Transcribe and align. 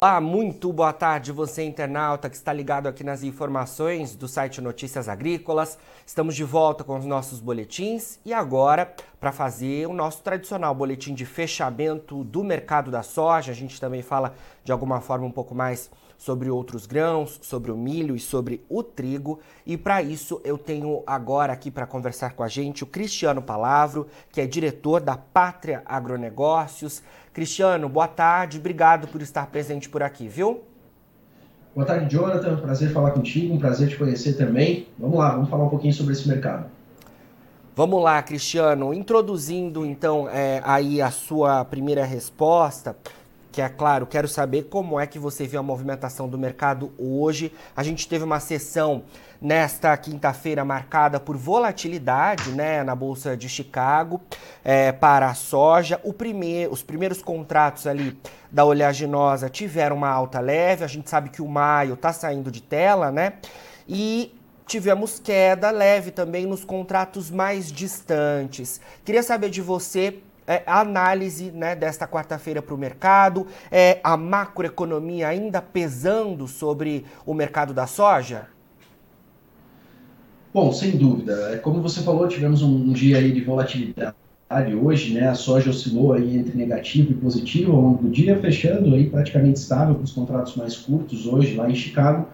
Olá, 0.00 0.20
muito 0.20 0.72
boa 0.72 0.92
tarde, 0.92 1.32
você 1.32 1.64
internauta 1.64 2.30
que 2.30 2.36
está 2.36 2.52
ligado 2.52 2.86
aqui 2.86 3.02
nas 3.02 3.24
informações 3.24 4.14
do 4.14 4.28
site 4.28 4.60
Notícias 4.60 5.08
Agrícolas. 5.08 5.76
Estamos 6.06 6.36
de 6.36 6.44
volta 6.44 6.84
com 6.84 6.96
os 6.96 7.04
nossos 7.04 7.40
boletins 7.40 8.20
e 8.24 8.32
agora 8.32 8.94
para 9.18 9.32
fazer 9.32 9.88
o 9.88 9.92
nosso 9.92 10.22
tradicional 10.22 10.72
boletim 10.72 11.14
de 11.14 11.26
fechamento 11.26 12.22
do 12.22 12.44
mercado 12.44 12.92
da 12.92 13.02
soja. 13.02 13.50
A 13.50 13.54
gente 13.56 13.80
também 13.80 14.00
fala 14.00 14.34
de 14.62 14.70
alguma 14.70 15.00
forma 15.00 15.26
um 15.26 15.32
pouco 15.32 15.52
mais 15.52 15.90
sobre 16.16 16.48
outros 16.48 16.86
grãos, 16.86 17.38
sobre 17.42 17.72
o 17.72 17.76
milho 17.76 18.14
e 18.14 18.20
sobre 18.20 18.64
o 18.68 18.84
trigo. 18.84 19.40
E 19.66 19.76
para 19.76 20.00
isso 20.00 20.40
eu 20.44 20.56
tenho 20.56 21.02
agora 21.06 21.52
aqui 21.52 21.72
para 21.72 21.86
conversar 21.86 22.34
com 22.34 22.44
a 22.44 22.48
gente 22.48 22.84
o 22.84 22.86
Cristiano 22.86 23.42
Palavro, 23.42 24.06
que 24.30 24.40
é 24.40 24.46
diretor 24.46 25.00
da 25.00 25.16
Pátria 25.16 25.82
Agronegócios. 25.84 27.02
Cristiano, 27.38 27.88
boa 27.88 28.08
tarde, 28.08 28.58
obrigado 28.58 29.06
por 29.06 29.22
estar 29.22 29.46
presente 29.46 29.88
por 29.88 30.02
aqui, 30.02 30.26
viu? 30.26 30.64
Boa 31.72 31.86
tarde, 31.86 32.12
Jonathan. 32.12 32.56
Prazer 32.56 32.90
falar 32.90 33.12
contigo, 33.12 33.54
um 33.54 33.60
prazer 33.60 33.88
te 33.88 33.96
conhecer 33.96 34.32
também. 34.32 34.88
Vamos 34.98 35.16
lá, 35.16 35.30
vamos 35.30 35.48
falar 35.48 35.66
um 35.66 35.68
pouquinho 35.68 35.94
sobre 35.94 36.14
esse 36.14 36.26
mercado. 36.26 36.66
Vamos 37.76 38.02
lá, 38.02 38.20
Cristiano. 38.24 38.92
Introduzindo 38.92 39.86
então 39.86 40.28
é, 40.28 40.60
aí 40.64 41.00
a 41.00 41.12
sua 41.12 41.64
primeira 41.64 42.04
resposta, 42.04 42.96
que 43.58 43.62
é 43.62 43.68
claro, 43.68 44.06
quero 44.06 44.28
saber 44.28 44.68
como 44.70 45.00
é 45.00 45.04
que 45.04 45.18
você 45.18 45.44
viu 45.44 45.58
a 45.58 45.62
movimentação 45.64 46.28
do 46.28 46.38
mercado 46.38 46.92
hoje. 46.96 47.52
A 47.74 47.82
gente 47.82 48.06
teve 48.06 48.22
uma 48.22 48.38
sessão 48.38 49.02
nesta 49.40 49.96
quinta-feira 49.96 50.64
marcada 50.64 51.18
por 51.18 51.36
volatilidade 51.36 52.52
né, 52.52 52.84
na 52.84 52.94
Bolsa 52.94 53.36
de 53.36 53.48
Chicago 53.48 54.20
é, 54.64 54.92
para 54.92 55.28
a 55.28 55.34
soja. 55.34 56.00
Primeir, 56.16 56.70
os 56.70 56.84
primeiros 56.84 57.20
contratos 57.20 57.88
ali 57.88 58.16
da 58.48 58.64
oleaginosa 58.64 59.50
tiveram 59.50 59.96
uma 59.96 60.08
alta 60.08 60.38
leve. 60.38 60.84
A 60.84 60.88
gente 60.88 61.10
sabe 61.10 61.28
que 61.28 61.42
o 61.42 61.48
maio 61.48 61.94
está 61.94 62.12
saindo 62.12 62.52
de 62.52 62.62
tela, 62.62 63.10
né? 63.10 63.32
E 63.88 64.38
tivemos 64.68 65.18
queda 65.18 65.72
leve 65.72 66.12
também 66.12 66.46
nos 66.46 66.64
contratos 66.64 67.28
mais 67.28 67.72
distantes. 67.72 68.80
Queria 69.04 69.24
saber 69.24 69.50
de 69.50 69.60
você 69.60 70.20
é, 70.48 70.62
análise 70.66 71.52
né, 71.52 71.76
desta 71.76 72.08
quarta-feira 72.08 72.62
para 72.62 72.74
o 72.74 72.78
mercado, 72.78 73.46
é, 73.70 74.00
a 74.02 74.16
macroeconomia 74.16 75.28
ainda 75.28 75.60
pesando 75.60 76.48
sobre 76.48 77.04
o 77.26 77.34
mercado 77.34 77.74
da 77.74 77.86
soja? 77.86 78.46
Bom, 80.52 80.72
sem 80.72 80.96
dúvida. 80.96 81.50
É, 81.52 81.58
como 81.58 81.82
você 81.82 82.00
falou, 82.00 82.26
tivemos 82.26 82.62
um, 82.62 82.90
dia 82.90 83.18
aí 83.18 83.30
de 83.30 83.42
volatilidade 83.42 84.14
hoje, 84.82 85.12
né? 85.12 85.28
A 85.28 85.34
soja 85.34 85.68
oscilou 85.68 86.14
aí 86.14 86.38
entre 86.38 86.56
negativo 86.56 87.12
e 87.12 87.14
positivo 87.14 87.72
ao 87.72 87.82
longo 87.82 88.04
do 88.04 88.10
dia, 88.10 88.40
fechando 88.40 88.94
aí 88.94 89.10
praticamente 89.10 89.58
estável 89.58 89.94
com 89.94 90.02
os 90.02 90.12
contratos 90.12 90.56
mais 90.56 90.74
curtos 90.74 91.26
hoje 91.26 91.54
lá 91.54 91.70
em 91.70 91.74
Chicago. 91.74 92.26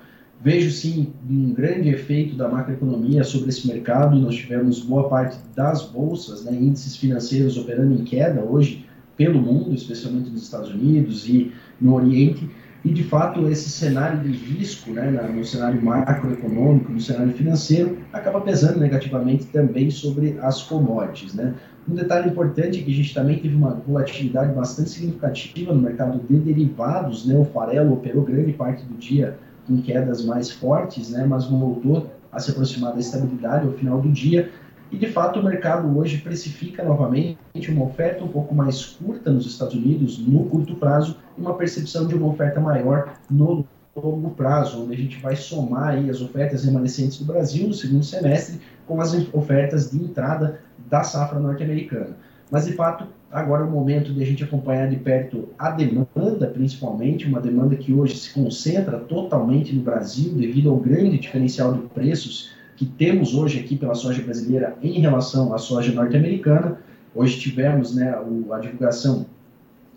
Vejo 0.45 0.70
sim 0.70 1.14
um 1.27 1.55
grande 1.55 1.89
efeito 1.89 2.37
da 2.37 2.47
macroeconomia 2.47 3.25
sobre 3.25 3.48
esse 3.48 3.67
mercado. 3.67 4.14
Nós 4.14 4.34
tivemos 4.34 4.81
boa 4.81 5.09
parte 5.09 5.39
das 5.56 5.86
bolsas, 5.86 6.45
né, 6.45 6.53
índices 6.53 6.98
financeiros 6.98 7.56
operando 7.56 7.95
em 7.95 8.05
queda 8.05 8.45
hoje 8.45 8.84
pelo 9.17 9.41
mundo, 9.41 9.75
especialmente 9.75 10.28
nos 10.28 10.42
Estados 10.42 10.70
Unidos 10.70 11.27
e 11.27 11.51
no 11.81 11.95
Oriente. 11.95 12.47
E 12.84 12.92
de 12.92 13.03
fato 13.05 13.48
esse 13.48 13.70
cenário 13.70 14.20
de 14.20 14.36
risco, 14.36 14.91
né, 14.91 15.11
no 15.34 15.42
cenário 15.42 15.83
macroeconômico, 15.83 16.92
no 16.92 17.01
cenário 17.01 17.33
financeiro, 17.33 17.97
acaba 18.12 18.39
pesando 18.42 18.79
negativamente 18.79 19.47
também 19.47 19.91
sobre 19.91 20.36
as 20.42 20.62
commodities, 20.62 21.33
né. 21.33 21.55
Um 21.89 21.95
detalhe 21.95 22.29
importante 22.29 22.81
é 22.81 22.83
que 22.83 22.91
a 22.91 22.95
gente 22.95 23.14
também 23.14 23.39
teve 23.39 23.55
uma 23.55 23.70
volatilidade 23.70 24.55
bastante 24.55 24.91
significativa 24.91 25.73
no 25.73 25.81
mercado 25.81 26.20
de 26.29 26.36
derivados, 26.36 27.25
né, 27.25 27.34
o 27.34 27.47
farelo 27.47 27.95
operou 27.95 28.23
grande 28.23 28.52
parte 28.52 28.85
do 28.85 28.95
dia 28.98 29.39
com 29.67 29.80
quedas 29.80 30.25
mais 30.25 30.51
fortes, 30.51 31.11
né, 31.11 31.25
mas 31.27 31.47
voltou 31.47 32.11
a 32.30 32.39
se 32.39 32.51
aproximar 32.51 32.92
da 32.92 33.01
estabilidade 33.01 33.67
ao 33.67 33.73
final 33.73 34.01
do 34.01 34.11
dia. 34.11 34.51
E 34.91 34.97
de 34.97 35.08
fato 35.08 35.41
o 35.41 35.42
mercado 35.42 35.97
hoje 35.98 36.19
precifica 36.19 36.85
novamente 36.85 37.39
uma 37.70 37.85
oferta 37.85 38.23
um 38.23 38.29
pouco 38.29 38.55
mais 38.55 38.85
curta 38.85 39.30
nos 39.30 39.47
Estados 39.47 39.75
Unidos 39.75 40.19
no 40.19 40.45
curto 40.45 40.77
prazo 40.77 41.17
e 41.36 41.41
uma 41.41 41.55
percepção 41.55 42.07
de 42.07 42.14
uma 42.14 42.29
oferta 42.29 42.61
maior 42.61 43.14
no 43.30 43.64
longo 43.97 44.30
prazo, 44.30 44.83
onde 44.83 44.95
a 44.95 44.97
gente 44.97 45.20
vai 45.20 45.36
somar 45.36 45.91
aí 45.91 46.11
as 46.11 46.20
ofertas 46.20 46.64
remanescentes 46.64 47.19
do 47.19 47.25
Brasil 47.25 47.69
no 47.69 47.75
segundo 47.75 48.05
semestre 48.05 48.61
com 48.86 49.01
as 49.01 49.14
ofertas 49.33 49.91
de 49.91 49.98
entrada 49.98 50.61
da 50.89 51.02
safra 51.02 51.39
norte-americana. 51.39 52.17
Mas, 52.51 52.67
de 52.67 52.73
fato, 52.73 53.07
agora 53.31 53.63
é 53.63 53.67
o 53.67 53.71
momento 53.71 54.13
de 54.13 54.23
a 54.23 54.27
gente 54.27 54.45
acompanhar 54.45 54.89
de 54.89 54.97
perto 54.97 55.49
a 55.59 55.71
demanda, 55.71 56.47
principalmente, 56.53 57.27
uma 57.27 57.41
demanda 57.41 57.75
que 57.75 57.93
hoje 57.93 58.17
se 58.17 58.33
concentra 58.33 58.99
totalmente 58.99 59.75
no 59.75 59.83
Brasil, 59.83 60.33
devido 60.35 60.71
ao 60.71 60.77
grande 60.77 61.19
diferencial 61.19 61.73
de 61.73 61.81
preços 61.89 62.51
que 62.77 62.85
temos 62.85 63.35
hoje 63.35 63.61
aqui 63.61 63.77
pela 63.77 63.95
soja 63.95 64.23
brasileira 64.23 64.77
em 64.83 65.01
relação 65.01 65.55
à 65.55 65.59
soja 65.59 65.93
norte-americana. 65.93 66.79
Hoje 67.15 67.39
tivemos 67.39 67.95
né, 67.95 68.15
a 68.51 68.59
divulgação 68.59 69.27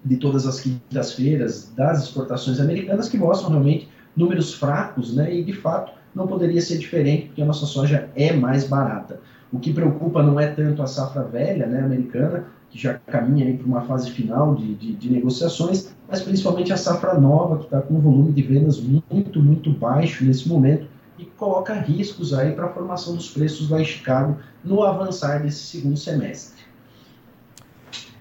de 0.06 0.18
todas 0.18 0.46
as 0.46 0.60
quintas-feiras 0.60 1.72
das 1.76 2.04
exportações 2.04 2.60
americanas, 2.60 3.10
que 3.10 3.18
mostram 3.18 3.50
realmente 3.50 3.90
números 4.16 4.54
fracos, 4.54 5.16
né, 5.16 5.36
e 5.36 5.44
de 5.44 5.54
fato 5.54 5.92
não 6.16 6.28
poderia 6.28 6.62
ser 6.62 6.78
diferente, 6.78 7.28
porque 7.28 7.42
a 7.42 7.46
nossa 7.46 7.66
soja 7.66 8.10
é 8.16 8.34
mais 8.34 8.68
barata. 8.68 9.20
O 9.52 9.60
que 9.60 9.74
preocupa 9.74 10.22
não 10.22 10.40
é 10.40 10.48
tanto 10.48 10.82
a 10.82 10.88
safra 10.88 11.24
velha 11.24 11.66
né, 11.66 11.80
americana, 11.80 12.46
que 12.70 12.78
já 12.78 12.96
caminha 12.96 13.58
para 13.58 13.66
uma 13.66 13.82
fase 13.82 14.12
final 14.12 14.56
de, 14.56 14.76
de, 14.76 14.94
de, 14.94 15.10
negociações, 15.10 15.96
mas 16.08 16.22
principalmente 16.22 16.74
a 16.74 16.78
safra 16.78 17.14
nova, 17.14 17.60
que 17.60 17.66
está 17.66 17.82
com 17.82 17.94
um 17.94 18.00
volume 18.02 18.32
de 18.34 18.42
vendas 18.42 18.80
muito, 18.80 19.42
muito 19.42 19.72
baixo 19.72 20.26
nesse 20.26 20.50
momento 20.50 20.88
e 21.18 21.26
coloca 21.26 21.74
riscos 21.74 22.34
aí 22.34 22.52
para 22.52 22.66
a 22.66 22.70
formação 22.70 23.16
dos 23.16 23.30
preços 23.30 23.70
lá 23.70 23.82
em 23.82 23.86
Chicago 23.86 24.38
no 24.64 24.84
avançar 24.84 25.42
desse 25.42 25.60
segundo 25.60 25.98
semestre. 25.98 26.68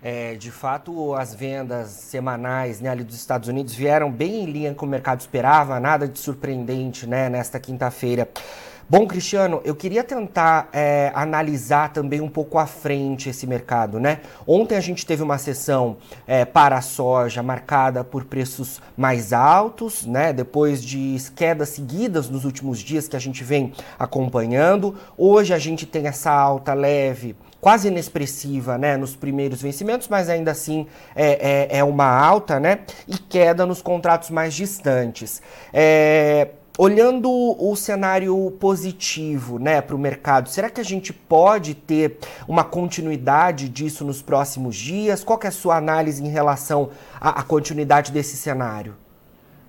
É, 0.03 0.37
de 0.37 0.53
fato, 0.53 1.15
as 1.15 1.35
vendas 1.35 1.89
semanais 1.89 2.81
né, 2.81 2.91
ali 2.91 3.03
dos 3.03 3.17
Estados 3.17 3.49
Unidos 3.49 3.75
vieram 3.75 4.11
bem 4.11 4.45
em 4.45 4.47
linha 4.47 4.73
com 4.73 4.87
o 4.87 4.89
mercado 4.89 5.21
esperava, 5.21 5.81
nada 5.81 6.07
de 6.07 6.19
surpreendente 6.19 7.09
né, 7.09 7.29
nesta 7.29 7.59
quinta-feira. 7.59 8.29
Bom, 8.89 9.05
Cristiano, 9.05 9.61
eu 9.65 9.75
queria 9.75 10.05
tentar 10.05 10.69
é, 10.73 11.11
analisar 11.13 11.93
também 11.93 12.21
um 12.21 12.29
pouco 12.29 12.57
à 12.57 12.67
frente 12.67 13.29
esse 13.29 13.45
mercado, 13.45 13.99
né? 13.99 14.21
Ontem 14.47 14.77
a 14.77 14.81
gente 14.81 15.05
teve 15.05 15.25
uma 15.25 15.39
sessão 15.39 15.97
é, 16.25 16.45
para 16.45 16.77
a 16.77 16.81
soja 16.81 17.43
marcada 17.43 18.05
por 18.05 18.27
preços 18.27 18.81
mais 18.97 19.33
altos, 19.33 20.07
né? 20.07 20.33
Depois 20.33 20.85
de 20.85 21.17
quedas 21.35 21.71
seguidas 21.71 22.31
nos 22.31 22.45
últimos 22.45 22.79
dias 22.79 23.09
que 23.09 23.17
a 23.17 23.19
gente 23.19 23.43
vem 23.43 23.73
acompanhando. 23.99 24.95
Hoje 25.19 25.53
a 25.53 25.59
gente 25.59 25.85
tem 25.85 26.07
essa 26.07 26.31
alta 26.31 26.73
leve 26.73 27.35
quase 27.61 27.89
inexpressiva 27.89 28.79
né, 28.79 28.97
nos 28.97 29.17
primeiros 29.17 29.61
vencimentos, 29.61 30.07
mas 30.07 30.29
ainda 30.29 30.53
assim 30.53 30.87
é, 31.17 31.71
é, 31.73 31.79
é, 31.79 31.85
uma 31.85 32.07
alta, 32.07 32.61
né? 32.61 32.81
E 33.09 33.19
queda 33.19 33.67
nos 33.67 33.83
contratos 33.83 34.31
mais 34.31 34.55
distantes. 34.55 35.43
É, 35.73 36.51
olhando 36.79 37.31
o 37.31 37.75
cenário 37.75 38.51
positivo 38.61 39.59
né, 39.59 39.81
para 39.81 39.97
o 39.97 39.99
mercado, 39.99 40.49
será 40.49 40.69
que 40.69 40.81
a 40.81 40.85
gente 40.85 41.13
pode 41.13 41.75
ter 41.75 42.19
uma 42.47 42.65
continuidade 42.65 43.69
disso 43.69 44.05
nos 44.05 44.21
próximos 44.21 44.77
dias? 44.77 45.25
Qual 45.25 45.41
é 45.43 45.47
a 45.47 45.51
sua 45.53 45.77
análise 45.77 46.23
em 46.23 46.29
relação 46.29 46.91
à, 47.21 47.41
à 47.41 47.43
continuidade 47.43 48.13
desse 48.13 48.37
cenário? 48.37 48.95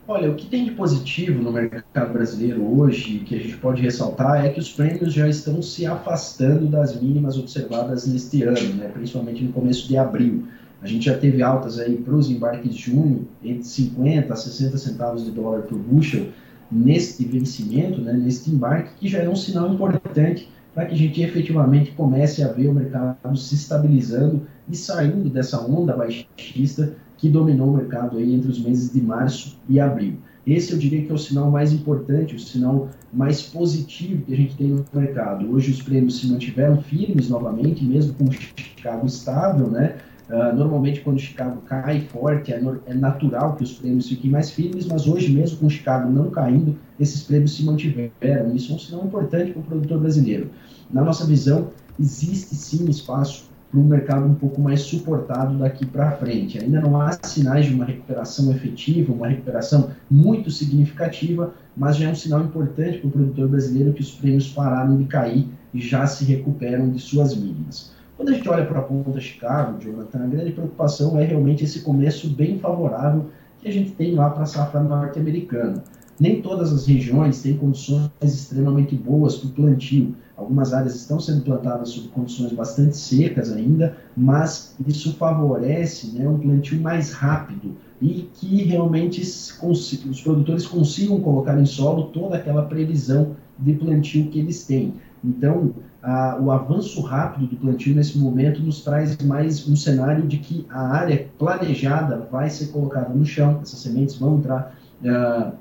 Olha, 0.09 0.31
o 0.31 0.35
que 0.35 0.47
tem 0.47 0.63
de 0.63 0.72
positivo 0.72 1.44
no 1.44 1.51
mercado 1.51 2.13
brasileiro 2.13 2.63
hoje, 2.79 3.19
que 3.19 3.35
a 3.35 3.39
gente 3.39 3.57
pode 3.57 3.81
ressaltar, 3.81 4.45
é 4.45 4.50
que 4.50 4.59
os 4.59 4.72
prêmios 4.72 5.13
já 5.13 5.28
estão 5.28 5.62
se 5.62 5.85
afastando 5.85 6.66
das 6.68 7.00
mínimas 7.00 7.38
observadas 7.38 8.07
neste 8.07 8.42
ano, 8.44 8.75
né, 8.75 8.88
principalmente 8.88 9.44
no 9.44 9.51
começo 9.51 9.86
de 9.86 9.98
abril. 9.98 10.45
A 10.81 10.88
gente 10.88 11.07
já 11.07 11.18
teve 11.18 11.42
altas 11.44 11.77
aí 11.77 11.98
para 11.98 12.15
os 12.15 12.30
embarques 12.30 12.74
de 12.74 12.81
junho, 12.81 13.27
entre 13.44 13.65
50 13.65 14.31
a 14.31 14.36
60 14.36 14.77
centavos 14.77 15.25
de 15.25 15.31
dólar 15.31 15.63
por 15.63 15.77
bushel, 15.77 16.27
neste 16.71 17.25
vencimento, 17.25 18.01
né, 18.01 18.13
neste 18.13 18.49
embarque, 18.49 18.95
que 18.99 19.07
já 19.07 19.19
é 19.19 19.29
um 19.29 19.35
sinal 19.35 19.73
importante 19.73 20.49
para 20.73 20.85
que 20.85 20.93
a 20.93 20.97
gente 20.97 21.21
efetivamente 21.21 21.91
comece 21.91 22.43
a 22.43 22.51
ver 22.51 22.67
o 22.67 22.73
mercado 22.73 23.35
se 23.35 23.55
estabilizando 23.55 24.43
e 24.69 24.75
saindo 24.75 25.29
dessa 25.29 25.59
onda 25.65 25.95
baixista 25.95 26.93
que 27.17 27.29
dominou 27.29 27.69
o 27.69 27.77
mercado 27.77 28.17
aí 28.17 28.33
entre 28.33 28.51
os 28.51 28.59
meses 28.59 28.93
de 28.93 29.01
março 29.01 29.57
e 29.67 29.79
abril. 29.79 30.19
Esse 30.45 30.71
eu 30.71 30.77
diria 30.77 31.03
que 31.03 31.11
é 31.11 31.15
o 31.15 31.17
sinal 31.17 31.51
mais 31.51 31.73
importante, 31.73 32.35
o 32.35 32.39
sinal 32.39 32.89
mais 33.11 33.41
positivo 33.41 34.23
que 34.23 34.33
a 34.33 34.37
gente 34.37 34.55
tem 34.55 34.67
no 34.67 34.85
mercado. 34.93 35.51
Hoje 35.51 35.71
os 35.71 35.81
prêmios 35.81 36.19
se 36.19 36.27
mantiveram 36.27 36.81
firmes 36.81 37.27
novamente, 37.27 37.83
mesmo 37.83 38.13
com 38.13 38.25
o 38.25 38.31
Chicago 38.31 39.05
estável, 39.05 39.67
né? 39.69 39.97
Uh, 40.29 40.53
normalmente, 40.53 41.00
quando 41.01 41.19
Chicago 41.19 41.62
cai 41.62 42.01
forte, 42.01 42.51
é, 42.51 42.62
é, 42.85 42.94
natural 42.94 43.56
que 43.56 43.63
os 43.63 43.74
prêmios 43.74 44.09
fiquem 44.09 44.29
mais 44.29 44.51
firmes, 44.51 44.85
mas 44.85 45.07
hoje, 45.07 45.31
mesmo 45.31 45.57
com 45.57 45.69
Chicago 45.69 46.12
não 46.12 46.29
caindo, 46.29 46.75
esses 47.00 47.24
prêmios 47.24 47.56
se 47.56 47.63
mantiveram. 47.63 48.53
Isso 48.53 48.74
é 48.74 48.75
um 48.75 48.79
sinal 48.79 49.06
importante 49.06 49.51
para 49.51 49.62
o 49.62 49.63
produtor 49.63 50.00
brasileiro. 50.00 50.50
Na 50.91 51.01
nossa 51.01 51.25
visão, 51.25 51.69
existe 51.97 52.56
sim 52.56 52.89
espaço 52.89 53.47
para 53.71 53.79
um 53.79 53.83
mercado 53.83 54.25
um 54.25 54.33
pouco 54.33 54.62
mais 54.62 54.81
suportado 54.81 55.57
daqui 55.57 55.85
para 55.85 56.12
frente. 56.12 56.57
Ainda 56.57 56.81
não 56.81 57.00
há 57.00 57.18
sinais 57.24 57.65
de 57.65 57.74
uma 57.74 57.85
recuperação 57.85 58.51
efetiva, 58.51 59.13
uma 59.13 59.27
recuperação 59.27 59.91
muito 60.09 60.50
significativa, 60.51 61.53
mas 61.75 61.97
já 61.97 62.07
é 62.07 62.12
um 62.12 62.15
sinal 62.15 62.44
importante 62.44 63.00
para 63.00 63.07
o 63.07 63.12
produtor 63.12 63.47
brasileiro 63.50 63.94
que 63.94 64.01
os 64.01 64.12
prêmios 64.12 64.50
pararam 64.50 64.97
de 64.97 65.06
cair 65.06 65.47
e 65.74 65.81
já 65.81 66.07
se 66.07 66.25
recuperam 66.25 66.89
de 66.89 67.00
suas 67.00 67.35
mínimas. 67.35 67.95
Quando 68.17 68.29
a 68.29 68.33
gente 68.33 68.49
olha 68.49 68.65
para 68.65 68.79
a 68.79 68.81
ponta 68.81 69.21
Chicago, 69.21 69.79
Jonathan, 69.79 70.23
a 70.23 70.27
grande 70.27 70.51
preocupação 70.51 71.19
é 71.19 71.23
realmente 71.23 71.63
esse 71.63 71.81
começo 71.81 72.27
bem 72.31 72.57
favorável 72.57 73.27
que 73.61 73.67
a 73.67 73.71
gente 73.71 73.91
tem 73.91 74.15
lá 74.15 74.31
para 74.31 74.41
a 74.41 74.47
safra 74.47 74.81
norte-americana. 74.81 75.83
Nem 76.19 76.41
todas 76.41 76.73
as 76.73 76.87
regiões 76.87 77.43
têm 77.43 77.55
condições 77.55 78.09
extremamente 78.23 78.95
boas 78.95 79.37
para 79.37 79.49
o 79.49 79.51
plantio. 79.51 80.15
Algumas 80.35 80.73
áreas 80.73 80.95
estão 80.95 81.19
sendo 81.19 81.43
plantadas 81.43 81.89
sob 81.89 82.07
condições 82.07 82.51
bastante 82.53 82.97
secas 82.97 83.53
ainda, 83.53 83.95
mas 84.15 84.75
isso 84.87 85.13
favorece 85.13 86.07
né, 86.17 86.27
um 86.27 86.39
plantio 86.39 86.81
mais 86.81 87.11
rápido 87.11 87.75
e 88.01 88.27
que 88.33 88.63
realmente 88.63 89.21
os 89.21 90.21
produtores 90.23 90.65
consigam 90.65 91.21
colocar 91.21 91.59
em 91.59 91.65
solo 91.67 92.05
toda 92.05 92.37
aquela 92.37 92.63
previsão 92.63 93.35
de 93.59 93.74
plantio 93.74 94.27
que 94.27 94.39
eles 94.39 94.65
têm. 94.65 94.94
Então, 95.24 95.74
a, 96.01 96.38
o 96.39 96.51
avanço 96.51 97.01
rápido 97.01 97.48
do 97.48 97.56
plantio 97.56 97.95
nesse 97.95 98.18
momento 98.18 98.62
nos 98.62 98.83
traz 98.83 99.18
mais 99.18 99.68
um 99.68 99.75
cenário 99.75 100.27
de 100.27 100.38
que 100.38 100.65
a 100.69 100.88
área 100.89 101.27
planejada 101.38 102.27
vai 102.31 102.50
ser 102.50 102.68
colocada 102.68 103.13
no 103.13 103.25
chão, 103.25 103.59
essas 103.62 103.80
sementes 103.80 104.15
vão 104.18 104.38
entrar. 104.38 104.75
Uh, 105.01 105.51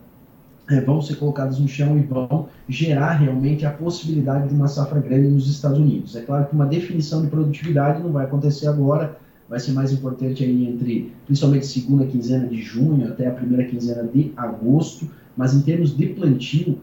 vão 0.84 1.00
ser 1.00 1.16
colocadas 1.16 1.60
no 1.60 1.68
chão 1.68 1.96
e 1.96 2.02
vão 2.02 2.48
gerar 2.68 3.12
realmente 3.12 3.64
a 3.64 3.70
possibilidade 3.70 4.48
de 4.48 4.54
uma 4.54 4.66
safra 4.66 5.00
grande 5.00 5.28
nos 5.28 5.48
Estados 5.48 5.78
Unidos. 5.78 6.16
É 6.16 6.22
claro 6.22 6.46
que 6.46 6.54
uma 6.54 6.66
definição 6.66 7.22
de 7.22 7.28
produtividade 7.28 8.02
não 8.02 8.10
vai 8.10 8.24
acontecer 8.24 8.66
agora, 8.66 9.16
vai 9.48 9.60
ser 9.60 9.72
mais 9.72 9.92
importante 9.92 10.42
aí 10.42 10.66
entre, 10.66 11.12
principalmente 11.24 11.66
segunda 11.66 12.04
quinzena 12.04 12.48
de 12.48 12.60
junho 12.60 13.06
até 13.06 13.28
a 13.28 13.30
primeira 13.30 13.64
quinzena 13.64 14.02
de 14.02 14.32
agosto, 14.36 15.08
mas 15.36 15.54
em 15.54 15.60
termos 15.60 15.96
de 15.96 16.06
plantio, 16.06 16.80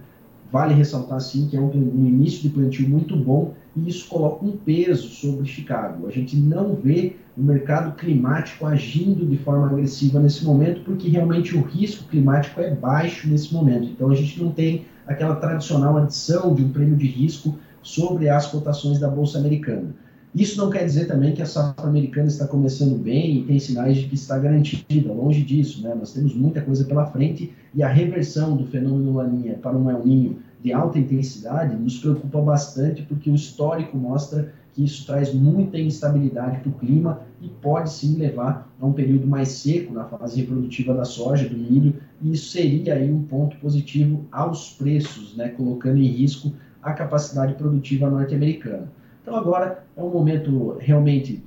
Vale 0.54 0.76
ressaltar, 0.76 1.20
sim, 1.20 1.48
que 1.48 1.58
é 1.58 1.60
um, 1.60 1.66
um, 1.66 2.06
início 2.06 2.44
de 2.44 2.50
plantio 2.50 2.88
muito 2.88 3.18
bom 3.18 3.56
e 3.76 3.90
isso 3.90 4.08
coloca 4.08 4.46
um 4.46 4.52
peso 4.52 5.08
sobre 5.08 5.48
Chicago. 5.48 6.06
A 6.06 6.12
gente 6.12 6.38
não 6.38 6.76
vê 6.76 7.16
o 7.36 7.42
mercado 7.42 7.96
climático 7.96 8.64
agindo 8.68 9.26
de 9.26 9.36
forma 9.36 9.66
agressiva 9.66 10.20
nesse 10.20 10.46
momento, 10.46 10.82
porque 10.82 11.10
realmente 11.10 11.58
o 11.58 11.62
risco 11.64 12.08
climático 12.08 12.62
é 12.62 12.70
baixo 12.70 13.28
nesse 13.28 13.52
momento. 13.52 13.86
Então 13.86 14.12
a 14.12 14.16
gente 14.16 14.40
não 14.44 14.52
tem 14.52 14.86
aquela 15.08 15.38
tradicional 15.38 15.98
adição 15.98 16.54
de 16.54 16.64
um 16.64 16.70
prêmio 16.70 16.98
de 16.98 17.08
risco 17.08 17.58
sobre 17.82 18.30
as 18.30 18.46
cotações 18.46 19.00
da 19.00 19.10
Bolsa 19.10 19.40
Americana. 19.40 19.96
Isso 20.36 20.58
não 20.58 20.70
quer 20.70 20.84
dizer 20.84 21.06
também 21.06 21.34
que 21.34 21.44
a 21.44 21.46
safra 21.46 21.88
americana 21.88 22.28
está 22.28 22.48
começando 22.48 22.98
bem 22.98 23.38
e 23.38 23.44
tem 23.44 23.60
sinais 23.60 23.98
de 23.98 24.08
que 24.08 24.16
está 24.16 24.38
garantida, 24.38 25.14
longe 25.14 25.44
disso, 25.44 25.84
né? 25.84 25.94
Nós 25.94 26.12
temos 26.12 26.36
muita 26.36 26.60
coisa 26.60 26.86
pela 26.86 27.06
frente 27.06 27.54
e 27.74 27.84
a 27.84 27.88
reversão 27.88 28.58
do 28.58 28.66
fenômeno 28.66 29.14
Laninha 29.14 29.60
para 29.62 29.78
um 29.78 29.90
El 29.92 30.04
Ninho 30.04 30.40
de 30.64 30.72
alta 30.72 30.98
intensidade 30.98 31.76
nos 31.76 32.00
preocupa 32.00 32.42
bastante 32.42 33.02
porque 33.04 33.30
o 33.30 33.36
histórico 33.36 33.98
mostra 33.98 34.54
que 34.74 34.84
isso 34.84 35.06
traz 35.06 35.34
muita 35.34 35.78
instabilidade 35.78 36.60
para 36.60 36.70
o 36.70 36.74
clima 36.74 37.22
e 37.42 37.50
pode 37.50 37.92
sim 37.92 38.16
levar 38.16 38.74
a 38.80 38.86
um 38.86 38.94
período 38.94 39.28
mais 39.28 39.50
seco 39.50 39.94
na 39.94 40.06
fase 40.06 40.40
reprodutiva 40.40 40.94
da 40.94 41.06
soja, 41.06 41.48
do 41.48 41.56
milho, 41.56 41.96
e 42.22 42.32
isso 42.32 42.50
seria 42.50 42.96
aí 42.96 43.12
um 43.12 43.24
ponto 43.24 43.58
positivo 43.58 44.26
aos 44.32 44.72
preços, 44.72 45.36
né, 45.36 45.50
colocando 45.50 45.98
em 45.98 46.08
risco 46.08 46.54
a 46.82 46.94
capacidade 46.94 47.54
produtiva 47.54 48.10
norte-americana. 48.10 48.90
Então 49.22 49.36
agora 49.36 49.84
é 49.96 50.02
um 50.02 50.10
momento 50.10 50.78
realmente 50.80 51.44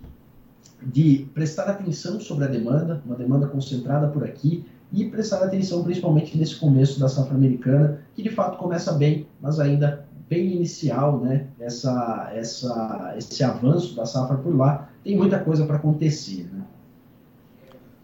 de 0.83 1.27
prestar 1.35 1.65
atenção 1.65 2.21
sobre 2.21 2.45
a 2.45 2.49
demanda, 2.49 3.03
uma 3.05 3.17
demanda 3.17 3.47
concentrada 3.47 4.09
por 4.09 4.23
aqui, 4.23 4.65
e 4.93 5.05
prestar 5.06 5.43
atenção 5.43 5.83
principalmente 5.83 6.37
nesse 6.37 6.56
começo 6.56 6.99
da 7.00 7.09
safra 7.09 7.35
americana, 7.35 8.00
que 8.15 8.23
de 8.23 8.31
fato 8.31 8.59
começa 8.59 8.93
bem, 8.93 9.27
mas 9.41 9.59
ainda 9.61 10.06
bem 10.29 10.53
inicial, 10.55 11.19
né? 11.21 11.47
Essa, 11.59 12.31
essa, 12.35 13.15
esse 13.17 13.43
avanço 13.44 13.94
da 13.94 14.06
safra 14.06 14.37
por 14.37 14.55
lá, 14.56 14.88
tem 15.05 15.17
muita 15.17 15.38
coisa 15.38 15.65
para 15.67 15.77
acontecer, 15.77 16.49
né? 16.53 16.62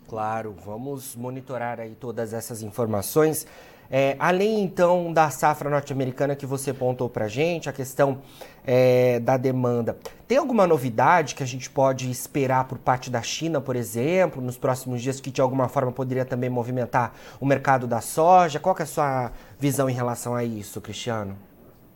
Claro, 0.09 0.55
vamos 0.65 1.17
monitorar 1.17 1.81
aí 1.81 1.95
todas 1.95 2.33
essas 2.33 2.63
informações. 2.63 3.47
É, 3.91 4.17
além 4.19 4.63
então 4.63 5.13
da 5.13 5.31
safra 5.31 5.69
norte-americana 5.69 6.37
que 6.37 6.47
você 6.47 6.73
pontou 6.73 7.09
para 7.09 7.29
gente, 7.29 7.69
a 7.69 7.73
questão 7.73 8.19
é, 8.67 9.21
da 9.21 9.37
demanda, 9.37 9.97
tem 10.27 10.39
alguma 10.39 10.67
novidade 10.67 11.35
que 11.35 11.43
a 11.43 11.47
gente 11.47 11.69
pode 11.69 12.11
esperar 12.11 12.67
por 12.67 12.79
parte 12.79 13.11
da 13.11 13.21
China, 13.21 13.61
por 13.61 13.77
exemplo, 13.77 14.41
nos 14.43 14.57
próximos 14.57 15.03
dias 15.03 15.21
que 15.21 15.31
de 15.31 15.41
alguma 15.41 15.69
forma 15.69 15.93
poderia 15.93 16.25
também 16.25 16.49
movimentar 16.49 17.13
o 17.41 17.47
mercado 17.47 17.87
da 17.87 18.01
soja? 18.01 18.59
Qual 18.59 18.75
é 18.79 18.83
a 18.83 18.87
sua 18.87 19.33
visão 19.59 19.91
em 19.91 19.93
relação 19.93 20.35
a 20.35 20.45
isso, 20.45 20.81
Cristiano? 20.81 21.37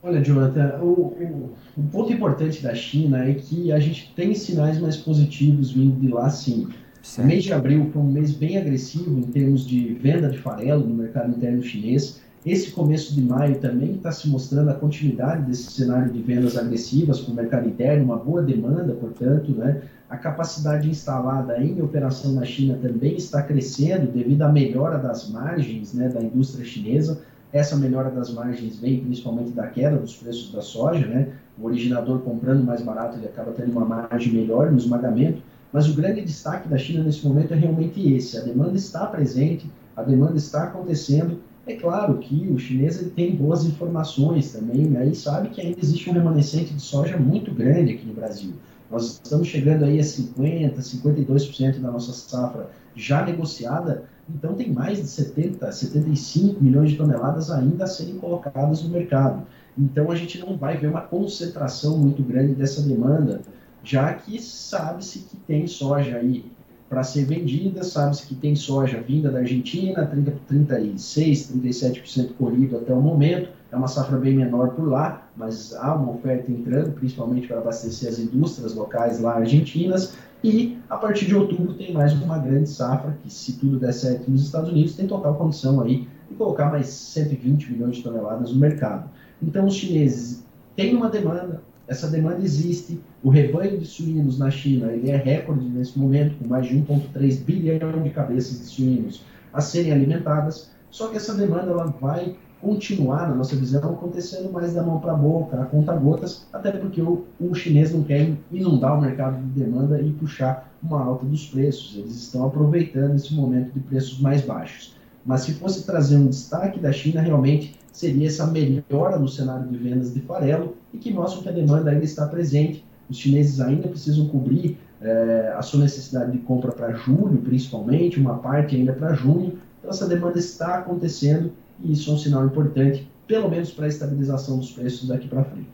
Olha, 0.02 0.22
Jonathan, 0.22 0.78
o, 0.82 0.86
o, 0.86 1.54
o 1.76 1.82
ponto 1.84 2.12
importante 2.12 2.62
da 2.62 2.74
China 2.74 3.24
é 3.24 3.34
que 3.34 3.72
a 3.72 3.80
gente 3.80 4.12
tem 4.14 4.34
sinais 4.34 4.78
mais 4.78 4.96
positivos 4.96 5.72
vindo 5.72 5.98
de 5.98 6.08
lá, 6.08 6.28
sim. 6.28 6.68
Certo. 7.02 7.24
O 7.24 7.28
mês 7.28 7.44
de 7.44 7.52
abril 7.52 7.88
foi 7.92 8.02
um 8.02 8.10
mês 8.10 8.32
bem 8.32 8.58
agressivo 8.58 9.18
em 9.18 9.22
termos 9.22 9.66
de 9.66 9.94
venda 9.94 10.28
de 10.28 10.38
farelo 10.38 10.84
no 10.84 10.94
mercado 10.94 11.30
interno 11.30 11.62
chinês. 11.62 12.20
Esse 12.46 12.70
começo 12.70 13.12
de 13.12 13.20
maio 13.20 13.58
também 13.58 13.96
está 13.96 14.12
se 14.12 14.28
mostrando 14.28 14.70
a 14.70 14.74
continuidade 14.74 15.42
desse 15.42 15.72
cenário 15.72 16.12
de 16.12 16.22
vendas 16.22 16.56
agressivas 16.56 17.18
para 17.18 17.32
o 17.32 17.34
mercado 17.34 17.68
interno, 17.68 18.04
uma 18.04 18.16
boa 18.16 18.40
demanda, 18.40 18.94
portanto, 18.94 19.50
né? 19.50 19.82
A 20.08 20.16
capacidade 20.16 20.88
instalada 20.88 21.60
em 21.60 21.82
operação 21.82 22.34
na 22.34 22.44
China 22.44 22.78
também 22.80 23.16
está 23.16 23.42
crescendo 23.42 24.12
devido 24.12 24.42
à 24.42 24.48
melhora 24.48 24.96
das 24.96 25.28
margens 25.28 25.92
né, 25.92 26.08
da 26.08 26.22
indústria 26.22 26.64
chinesa. 26.64 27.20
Essa 27.52 27.76
melhora 27.76 28.12
das 28.12 28.32
margens 28.32 28.78
vem 28.78 29.00
principalmente 29.00 29.50
da 29.50 29.66
queda 29.66 29.96
dos 29.96 30.14
preços 30.14 30.52
da 30.52 30.62
soja, 30.62 31.04
né? 31.04 31.30
O 31.58 31.66
originador 31.66 32.20
comprando 32.20 32.62
mais 32.62 32.80
barato, 32.80 33.18
ele 33.18 33.26
acaba 33.26 33.50
tendo 33.50 33.72
uma 33.72 33.84
margem 33.84 34.32
melhor 34.32 34.70
no 34.70 34.78
esmagamento 34.78 35.42
mas 35.72 35.88
o 35.88 35.94
grande 35.94 36.22
destaque 36.22 36.68
da 36.68 36.78
China 36.78 37.02
nesse 37.02 37.26
momento 37.26 37.52
é 37.52 37.56
realmente 37.56 38.14
esse: 38.14 38.38
a 38.38 38.40
demanda 38.40 38.76
está 38.76 39.04
presente, 39.04 39.70
a 39.96 40.02
demanda 40.02 40.36
está 40.36 40.64
acontecendo. 40.64 41.38
É 41.66 41.74
claro 41.74 42.18
que 42.18 42.46
o 42.48 42.58
chinês 42.58 43.00
ele 43.00 43.10
tem 43.10 43.34
boas 43.34 43.64
informações 43.64 44.52
também, 44.52 44.86
né, 44.86 45.06
e 45.08 45.14
sabe 45.16 45.48
que 45.48 45.60
ainda 45.60 45.80
existe 45.80 46.08
um 46.08 46.12
remanescente 46.12 46.72
de 46.72 46.80
soja 46.80 47.16
muito 47.16 47.52
grande 47.52 47.94
aqui 47.94 48.06
no 48.06 48.14
Brasil. 48.14 48.52
Nós 48.88 49.20
estamos 49.22 49.48
chegando 49.48 49.84
aí 49.84 49.98
a 49.98 50.02
50%, 50.02 50.76
52% 50.76 51.80
da 51.80 51.90
nossa 51.90 52.12
safra 52.12 52.70
já 52.94 53.24
negociada, 53.24 54.04
então 54.32 54.54
tem 54.54 54.72
mais 54.72 54.98
de 54.98 55.08
70, 55.08 55.72
75 55.72 56.62
milhões 56.62 56.90
de 56.90 56.96
toneladas 56.96 57.50
ainda 57.50 57.84
a 57.84 57.88
serem 57.88 58.16
colocadas 58.16 58.84
no 58.84 58.90
mercado. 58.90 59.44
Então 59.76 60.12
a 60.12 60.14
gente 60.14 60.38
não 60.38 60.56
vai 60.56 60.76
ver 60.76 60.86
uma 60.86 61.00
concentração 61.00 61.98
muito 61.98 62.22
grande 62.22 62.54
dessa 62.54 62.80
demanda 62.80 63.42
já 63.86 64.12
que 64.14 64.40
sabe-se 64.42 65.20
que 65.20 65.36
tem 65.36 65.66
soja 65.68 66.16
aí 66.16 66.44
para 66.88 67.02
ser 67.02 67.24
vendida, 67.24 67.82
sabe-se 67.82 68.26
que 68.26 68.34
tem 68.34 68.54
soja 68.54 69.00
vinda 69.00 69.30
da 69.30 69.40
Argentina, 69.40 70.06
30, 70.06 70.32
36, 70.46 71.52
37% 71.52 72.34
colhido 72.38 72.76
até 72.76 72.92
o 72.92 73.00
momento, 73.00 73.50
é 73.72 73.76
uma 73.76 73.88
safra 73.88 74.16
bem 74.16 74.36
menor 74.36 74.70
por 74.70 74.88
lá, 74.88 75.28
mas 75.36 75.74
há 75.74 75.94
uma 75.94 76.12
oferta 76.12 76.50
entrando, 76.50 76.92
principalmente 76.92 77.48
para 77.48 77.58
abastecer 77.58 78.08
as 78.08 78.18
indústrias 78.18 78.74
locais 78.74 79.20
lá 79.20 79.34
argentinas, 79.34 80.14
e 80.44 80.78
a 80.88 80.96
partir 80.96 81.26
de 81.26 81.34
outubro 81.34 81.74
tem 81.74 81.92
mais 81.92 82.12
uma 82.12 82.38
grande 82.38 82.68
safra, 82.68 83.18
que 83.22 83.32
se 83.32 83.54
tudo 83.54 83.80
der 83.80 83.92
certo 83.92 84.30
nos 84.30 84.44
Estados 84.44 84.70
Unidos, 84.70 84.94
tem 84.94 85.06
total 85.08 85.34
condição 85.34 85.80
aí 85.80 86.06
de 86.28 86.36
colocar 86.36 86.70
mais 86.70 86.86
120 86.86 87.72
milhões 87.72 87.96
de 87.96 88.02
toneladas 88.02 88.52
no 88.52 88.58
mercado. 88.58 89.10
Então 89.42 89.66
os 89.66 89.74
chineses 89.74 90.44
têm 90.76 90.94
uma 90.94 91.08
demanda, 91.08 91.62
essa 91.88 92.08
demanda 92.08 92.42
existe. 92.42 93.00
O 93.22 93.30
rebanho 93.30 93.78
de 93.78 93.86
suínos 93.86 94.38
na 94.38 94.50
China 94.50 94.92
ele 94.92 95.10
é 95.10 95.16
recorde 95.16 95.64
nesse 95.68 95.98
momento, 95.98 96.36
com 96.38 96.48
mais 96.48 96.66
de 96.66 96.76
1,3 96.76 97.44
bilhão 97.44 98.02
de 98.02 98.10
cabeças 98.10 98.58
de 98.58 98.66
suínos 98.66 99.22
a 99.52 99.60
serem 99.60 99.92
alimentadas. 99.92 100.70
Só 100.90 101.08
que 101.08 101.16
essa 101.16 101.34
demanda 101.34 101.70
ela 101.70 101.86
vai 102.00 102.36
continuar, 102.60 103.28
na 103.28 103.34
nossa 103.34 103.54
visão, 103.54 103.92
acontecendo 103.92 104.50
mais 104.50 104.74
da 104.74 104.82
mão 104.82 104.98
para 104.98 105.12
a 105.12 105.16
boca, 105.16 105.60
a 105.60 105.66
conta 105.66 105.94
gotas, 105.94 106.46
até 106.52 106.72
porque 106.72 107.00
o, 107.00 107.24
o, 107.38 107.54
chinês 107.54 107.92
não 107.92 108.02
quer 108.02 108.32
inundar 108.50 108.98
o 108.98 109.00
mercado 109.00 109.36
de 109.36 109.60
demanda 109.60 110.00
e 110.00 110.10
puxar 110.12 110.72
uma 110.82 111.02
alta 111.02 111.26
dos 111.26 111.46
preços. 111.46 111.96
Eles 111.96 112.14
estão 112.16 112.46
aproveitando 112.46 113.14
esse 113.14 113.34
momento 113.34 113.72
de 113.72 113.80
preços 113.80 114.18
mais 114.20 114.42
baixos. 114.42 114.96
Mas 115.24 115.42
se 115.42 115.54
fosse 115.54 115.84
trazer 115.84 116.16
um 116.16 116.28
destaque 116.28 116.78
da 116.80 116.92
China, 116.92 117.20
realmente 117.20 117.74
seria 117.96 118.26
essa 118.26 118.46
melhora 118.46 119.18
no 119.18 119.26
cenário 119.26 119.66
de 119.68 119.76
vendas 119.78 120.12
de 120.12 120.20
farelo 120.20 120.76
e 120.92 120.98
que 120.98 121.10
mostra 121.10 121.42
que 121.42 121.48
a 121.48 121.52
demanda 121.52 121.90
ainda 121.90 122.04
está 122.04 122.26
presente. 122.26 122.84
Os 123.08 123.16
chineses 123.16 123.58
ainda 123.58 123.88
precisam 123.88 124.28
cobrir 124.28 124.76
é, 125.00 125.54
a 125.56 125.62
sua 125.62 125.80
necessidade 125.80 126.32
de 126.32 126.38
compra 126.38 126.72
para 126.72 126.92
julho, 126.92 127.38
principalmente, 127.38 128.20
uma 128.20 128.36
parte 128.36 128.76
ainda 128.76 128.92
para 128.92 129.14
junho. 129.14 129.58
Então, 129.78 129.90
essa 129.90 130.06
demanda 130.06 130.38
está 130.38 130.76
acontecendo 130.76 131.50
e 131.82 131.92
isso 131.92 132.10
é 132.10 132.12
um 132.12 132.18
sinal 132.18 132.44
importante, 132.44 133.10
pelo 133.26 133.48
menos 133.48 133.70
para 133.70 133.86
a 133.86 133.88
estabilização 133.88 134.58
dos 134.58 134.72
preços 134.72 135.08
daqui 135.08 135.26
para 135.26 135.44
frente. 135.44 135.70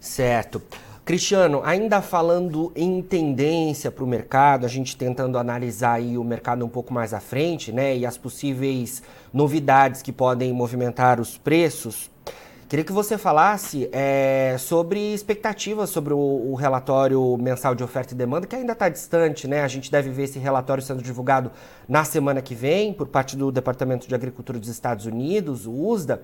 Certo. 0.00 0.60
Cristiano, 1.06 1.62
ainda 1.64 2.02
falando 2.02 2.72
em 2.74 3.00
tendência 3.00 3.92
para 3.92 4.02
o 4.02 4.06
mercado, 4.08 4.66
a 4.66 4.68
gente 4.68 4.96
tentando 4.96 5.38
analisar 5.38 5.92
aí 5.92 6.18
o 6.18 6.24
mercado 6.24 6.66
um 6.66 6.68
pouco 6.68 6.92
mais 6.92 7.14
à 7.14 7.20
frente, 7.20 7.70
né, 7.70 7.96
e 7.96 8.04
as 8.04 8.18
possíveis 8.18 9.04
novidades 9.32 10.02
que 10.02 10.10
podem 10.10 10.52
movimentar 10.52 11.20
os 11.20 11.38
preços, 11.38 12.10
queria 12.68 12.84
que 12.84 12.90
você 12.90 13.16
falasse 13.16 13.88
é, 13.92 14.56
sobre 14.58 15.14
expectativas 15.14 15.90
sobre 15.90 16.12
o, 16.12 16.18
o, 16.18 16.56
relatório 16.56 17.36
mensal 17.36 17.76
de 17.76 17.84
oferta 17.84 18.12
e 18.12 18.16
demanda, 18.16 18.44
que 18.44 18.56
ainda 18.56 18.72
está 18.72 18.88
distante, 18.88 19.46
né? 19.46 19.62
A 19.62 19.68
gente 19.68 19.92
deve 19.92 20.10
ver 20.10 20.24
esse 20.24 20.40
relatório 20.40 20.82
sendo 20.82 21.00
divulgado 21.00 21.52
na 21.88 22.02
semana 22.02 22.42
que 22.42 22.56
vem 22.56 22.92
por 22.92 23.06
parte 23.06 23.36
do 23.36 23.52
Departamento 23.52 24.08
de 24.08 24.14
Agricultura 24.16 24.58
dos 24.58 24.68
Estados 24.68 25.06
Unidos, 25.06 25.68
o 25.68 25.72
USDA. 25.72 26.22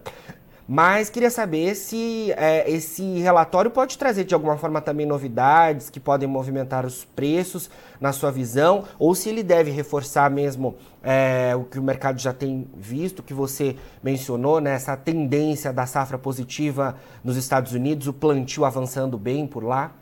Mas 0.75 1.11
queria 1.11 1.29
saber 1.29 1.75
se 1.75 2.33
é, 2.33 2.71
esse 2.71 3.19
relatório 3.19 3.71
pode 3.71 3.99
trazer 3.99 4.25
de 4.25 4.33
alguma 4.33 4.57
forma 4.57 4.81
também 4.81 5.05
novidades 5.05 5.91
que 5.91 6.01
podem 6.01 6.27
movimentar 6.27 6.87
os 6.87 7.05
preços, 7.05 7.69
na 8.01 8.11
sua 8.11 8.31
visão, 8.31 8.85
ou 8.99 9.15
se 9.15 9.29
ele 9.29 9.43
deve 9.43 9.71
reforçar 9.71 10.31
mesmo 10.31 10.77
é, 11.03 11.55
o 11.55 11.65
que 11.65 11.79
o 11.79 11.83
mercado 11.83 12.19
já 12.19 12.33
tem 12.33 12.67
visto, 12.75 13.23
que 13.23 13.35
você 13.35 13.77
mencionou, 14.03 14.63
né, 14.63 14.73
essa 14.73 14.97
tendência 14.97 15.75
da 15.75 15.85
safra 15.85 16.17
positiva 16.17 16.97
nos 17.23 17.37
Estados 17.37 17.75
Unidos, 17.75 18.07
o 18.07 18.13
plantio 18.15 18.65
avançando 18.65 19.19
bem 19.19 19.47
por 19.47 19.63
lá? 19.63 19.93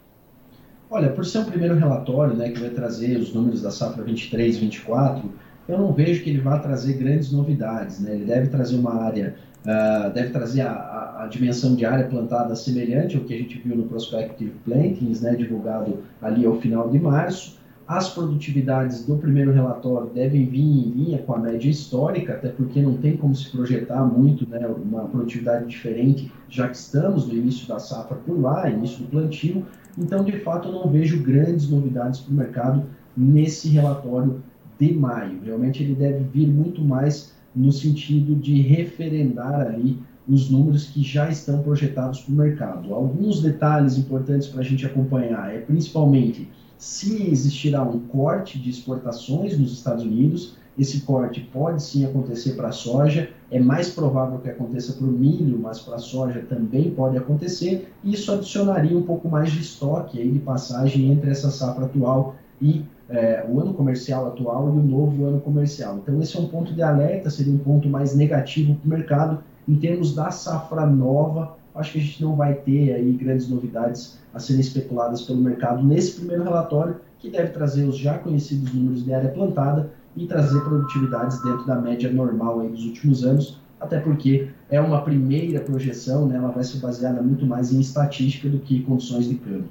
Olha, 0.89 1.11
por 1.11 1.27
ser 1.27 1.39
um 1.39 1.47
primeiro 1.47 1.75
relatório 1.75 2.37
né, 2.37 2.49
que 2.49 2.61
vai 2.61 2.71
trazer 2.71 3.17
os 3.17 3.35
números 3.35 3.61
da 3.61 3.73
safra 3.73 4.05
23, 4.05 4.59
24, 4.59 5.29
eu 5.69 5.79
não 5.79 5.93
vejo 5.93 6.23
que 6.23 6.31
ele 6.31 6.41
vá 6.41 6.61
trazer 6.61 6.93
grandes 6.93 7.33
novidades. 7.33 7.99
Né? 7.99 8.15
Ele 8.15 8.25
deve 8.25 8.47
trazer 8.49 8.77
uma 8.77 9.03
área 9.03 9.35
uh, 9.65 10.13
deve 10.13 10.31
trazer 10.31 10.63
a, 10.63 10.73
a, 10.73 11.25
a, 11.25 11.27
dimensão 11.27 11.75
de 11.75 11.85
área 11.85 12.07
plantada 12.07 12.55
semelhante 12.55 13.17
ao 13.17 13.25
que 13.25 13.35
a 13.35 13.39
gente 13.39 13.59
viu 13.59 13.77
no 13.77 13.85
Prospective 13.85 14.53
Plantings, 14.65 15.21
né, 15.21 15.35
divulgado 15.35 15.99
ali 16.21 16.45
ao 16.47 16.59
final 16.61 16.89
de 16.89 16.99
março. 16.99 17.59
As 17.87 18.09
produtividades 18.09 19.05
do 19.05 19.17
primeiro 19.17 19.53
relatório 19.53 20.09
devem 20.11 20.47
vir 20.47 20.61
em 20.61 20.91
linha 20.91 21.19
com 21.19 21.35
a 21.35 21.39
média 21.39 21.69
histórica, 21.69 22.35
até 22.35 22.49
porque 22.49 22.81
não 22.81 22.97
tem 22.97 23.17
como 23.17 23.35
se 23.35 23.51
projetar 23.51 24.05
muito 24.05 24.49
né, 24.49 24.65
uma 24.69 25.07
produtividade 25.07 25.67
diferente, 25.67 26.33
já 26.49 26.69
que 26.69 26.77
estamos 26.77 27.27
no 27.27 27.35
início 27.35 27.67
da 27.67 27.81
safra 27.81 28.17
por 28.17 28.41
lá, 28.41 28.71
início 28.71 29.03
do 29.03 29.11
plantio. 29.11 29.67
Então, 29.99 30.23
de 30.23 30.39
fato, 30.39 30.69
eu 30.69 30.73
não 30.73 30.89
vejo 30.89 31.21
grandes 31.21 31.69
novidades 31.69 32.21
para 32.21 32.33
o 32.33 32.37
mercado 32.37 32.87
nesse 33.17 33.69
relatório 33.69 34.41
de 34.79 34.95
maio. 34.95 35.41
Realmente, 35.45 35.83
ele 35.83 35.97
deve 35.97 36.23
vir 36.23 36.47
muito 36.47 36.81
mais 36.81 37.35
no 37.55 37.73
sentido 37.73 38.35
de 38.35 38.61
referendar 38.61 39.61
ali 39.61 39.99
os 40.29 40.49
números 40.49 40.85
que 40.85 41.03
já 41.03 41.29
estão 41.29 41.63
projetados 41.63 42.21
para 42.21 42.33
o 42.33 42.37
mercado. 42.37 42.95
Alguns 42.95 43.43
detalhes 43.43 43.99
importantes 43.99 44.47
para 44.49 44.61
a 44.61 44.65
gente 44.65 44.87
acompanhar 44.87 45.55
é 45.55 45.59
principalmente 45.59 46.49
se 46.79 47.31
existirá 47.31 47.83
um 47.83 47.99
corte 48.01 48.59
de 48.59 48.71
exportações 48.71 49.59
nos 49.59 49.73
Estados 49.73 50.05
Unidos. 50.05 50.57
Esse 50.79 51.01
corte 51.01 51.41
pode 51.53 51.83
sim 51.83 52.07
acontecer 52.07 52.53
para 52.53 52.69
a 52.69 52.73
soja, 52.73 53.29
é 53.51 53.59
mais 53.59 53.91
provável 53.91 54.39
que 54.39 54.49
aconteça 54.49 54.93
para 54.93 55.07
o 55.07 55.11
milho, 55.11 55.59
mas 55.59 55.81
para 55.81 55.97
a 55.97 55.99
soja 55.99 56.41
também 56.49 56.91
pode 56.91 57.19
acontecer. 57.19 57.93
Isso 58.03 58.33
adicionaria 58.33 58.97
um 58.97 59.03
pouco 59.03 59.29
mais 59.29 59.53
de 59.53 59.61
estoque 59.61 60.19
aí 60.19 60.31
de 60.31 60.39
passagem 60.39 61.11
entre 61.11 61.31
essa 61.31 61.51
safra 61.51 61.85
atual 61.85 62.37
e 62.63 62.83
é, 63.11 63.45
o 63.49 63.61
ano 63.61 63.75
comercial 63.75 64.27
atual 64.29 64.69
e 64.69 64.79
o 64.79 64.83
novo 64.83 65.25
ano 65.27 65.41
comercial. 65.41 65.99
Então, 66.03 66.21
esse 66.23 66.37
é 66.37 66.41
um 66.41 66.47
ponto 66.47 66.73
de 66.73 66.81
alerta, 66.81 67.29
seria 67.29 67.53
um 67.53 67.59
ponto 67.59 67.89
mais 67.89 68.15
negativo 68.15 68.77
para 68.77 68.87
o 68.87 68.89
mercado. 68.89 69.39
Em 69.69 69.75
termos 69.75 70.15
da 70.15 70.31
safra 70.31 70.87
nova, 70.87 71.57
acho 71.75 71.93
que 71.93 71.99
a 71.99 72.03
gente 72.03 72.23
não 72.23 72.37
vai 72.37 72.55
ter 72.55 72.93
aí 72.95 73.13
grandes 73.13 73.49
novidades 73.49 74.19
a 74.33 74.39
serem 74.39 74.61
especuladas 74.61 75.23
pelo 75.23 75.41
mercado 75.41 75.83
nesse 75.83 76.13
primeiro 76.17 76.45
relatório, 76.45 76.97
que 77.19 77.29
deve 77.29 77.49
trazer 77.49 77.85
os 77.85 77.99
já 77.99 78.17
conhecidos 78.19 78.73
números 78.73 79.05
de 79.05 79.13
área 79.13 79.29
plantada 79.29 79.91
e 80.17 80.27
trazer 80.27 80.61
produtividades 80.61 81.43
dentro 81.43 81.67
da 81.67 81.77
média 81.77 82.11
normal 82.11 82.61
aí 82.61 82.69
dos 82.69 82.85
últimos 82.85 83.25
anos, 83.25 83.61
até 83.81 83.99
porque 83.99 84.49
é 84.69 84.81
uma 84.81 85.03
primeira 85.03 85.61
projeção, 85.61 86.27
né, 86.27 86.37
ela 86.37 86.51
vai 86.51 86.65
ser 86.65 86.79
baseada 86.79 87.21
muito 87.23 87.47
mais 87.47 87.73
em 87.73 87.81
estatística 87.81 88.49
do 88.49 88.59
que 88.59 88.83
condições 88.83 89.29
de 89.29 89.35
campo. 89.37 89.69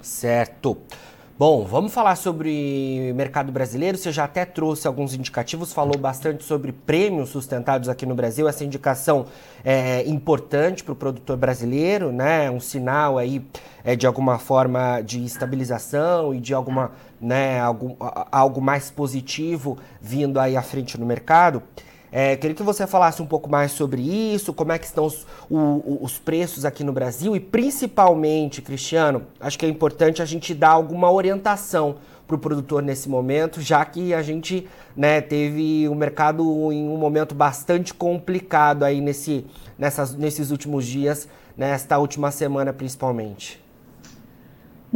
Certo. 0.00 0.76
Bom, 1.38 1.66
vamos 1.66 1.92
falar 1.92 2.16
sobre 2.16 3.12
mercado 3.14 3.52
brasileiro. 3.52 3.98
Você 3.98 4.10
já 4.10 4.24
até 4.24 4.46
trouxe 4.46 4.88
alguns 4.88 5.12
indicativos, 5.12 5.70
falou 5.70 5.98
bastante 5.98 6.42
sobre 6.42 6.72
prêmios 6.72 7.28
sustentados 7.28 7.90
aqui 7.90 8.06
no 8.06 8.14
Brasil. 8.14 8.48
Essa 8.48 8.64
indicação 8.64 9.26
é 9.62 10.02
importante 10.08 10.82
para 10.82 10.94
o 10.94 10.96
produtor 10.96 11.36
brasileiro, 11.36 12.10
né? 12.10 12.50
Um 12.50 12.58
sinal 12.58 13.18
aí 13.18 13.44
é, 13.84 13.94
de 13.94 14.06
alguma 14.06 14.38
forma 14.38 15.02
de 15.02 15.22
estabilização 15.26 16.34
e 16.34 16.40
de 16.40 16.54
alguma, 16.54 16.92
né, 17.20 17.60
algum, 17.60 17.94
algo 18.32 18.62
mais 18.62 18.90
positivo 18.90 19.76
vindo 20.00 20.40
aí 20.40 20.56
à 20.56 20.62
frente 20.62 20.98
no 20.98 21.04
mercado. 21.04 21.62
É, 22.10 22.36
queria 22.36 22.54
que 22.54 22.62
você 22.62 22.86
falasse 22.86 23.20
um 23.20 23.26
pouco 23.26 23.50
mais 23.50 23.72
sobre 23.72 24.00
isso, 24.00 24.52
como 24.52 24.72
é 24.72 24.78
que 24.78 24.86
estão 24.86 25.04
os, 25.06 25.26
o, 25.50 25.98
os 26.00 26.18
preços 26.18 26.64
aqui 26.64 26.84
no 26.84 26.92
Brasil 26.92 27.34
e 27.34 27.40
principalmente, 27.40 28.62
Cristiano, 28.62 29.22
acho 29.40 29.58
que 29.58 29.66
é 29.66 29.68
importante 29.68 30.22
a 30.22 30.24
gente 30.24 30.54
dar 30.54 30.70
alguma 30.70 31.10
orientação 31.10 31.96
para 32.26 32.36
o 32.36 32.38
produtor 32.38 32.82
nesse 32.82 33.08
momento, 33.08 33.60
já 33.60 33.84
que 33.84 34.12
a 34.12 34.22
gente 34.22 34.66
né, 34.96 35.20
teve 35.20 35.88
o 35.88 35.94
mercado 35.94 36.42
em 36.72 36.88
um 36.88 36.96
momento 36.96 37.34
bastante 37.34 37.94
complicado 37.94 38.82
aí 38.84 39.00
nesse, 39.00 39.46
nessas, 39.78 40.14
nesses 40.14 40.50
últimos 40.50 40.84
dias, 40.86 41.28
nesta 41.56 41.98
última 41.98 42.30
semana 42.30 42.72
principalmente. 42.72 43.65